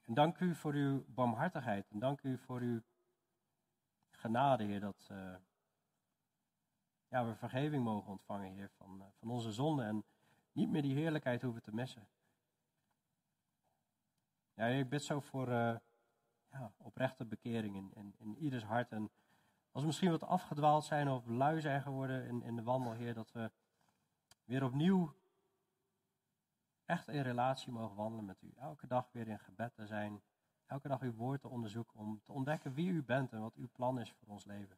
[0.01, 2.82] En dank u voor uw barmhartigheid en dank u voor uw
[4.10, 5.36] genade, Heer, dat uh,
[7.14, 10.03] ja, we vergeving mogen ontvangen, Heer, van, uh, van onze zonden en
[10.51, 12.07] niet meer die heerlijkheid hoeven te missen.
[14.53, 15.76] Ja, ik bid zo voor uh,
[16.51, 18.91] ja, oprechte bekering in, in, in, ieders hart.
[18.91, 19.11] En
[19.72, 23.14] als we misschien wat afgedwaald zijn of lui zijn geworden in, in de wandel, Heer,
[23.14, 23.51] dat we
[24.43, 25.16] weer opnieuw
[26.86, 28.53] echt in relatie mogen wandelen met u.
[28.55, 30.22] Elke dag weer in gebed te zijn.
[30.66, 33.70] Elke dag uw woord te onderzoeken om te ontdekken wie u bent en wat uw
[33.72, 34.78] plan is voor ons leven.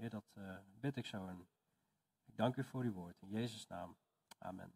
[0.00, 1.48] Heer, dat uh, bid ik zo en
[2.24, 3.20] ik dank u voor uw woord.
[3.20, 3.96] In Jezus' naam.
[4.38, 4.72] Amen.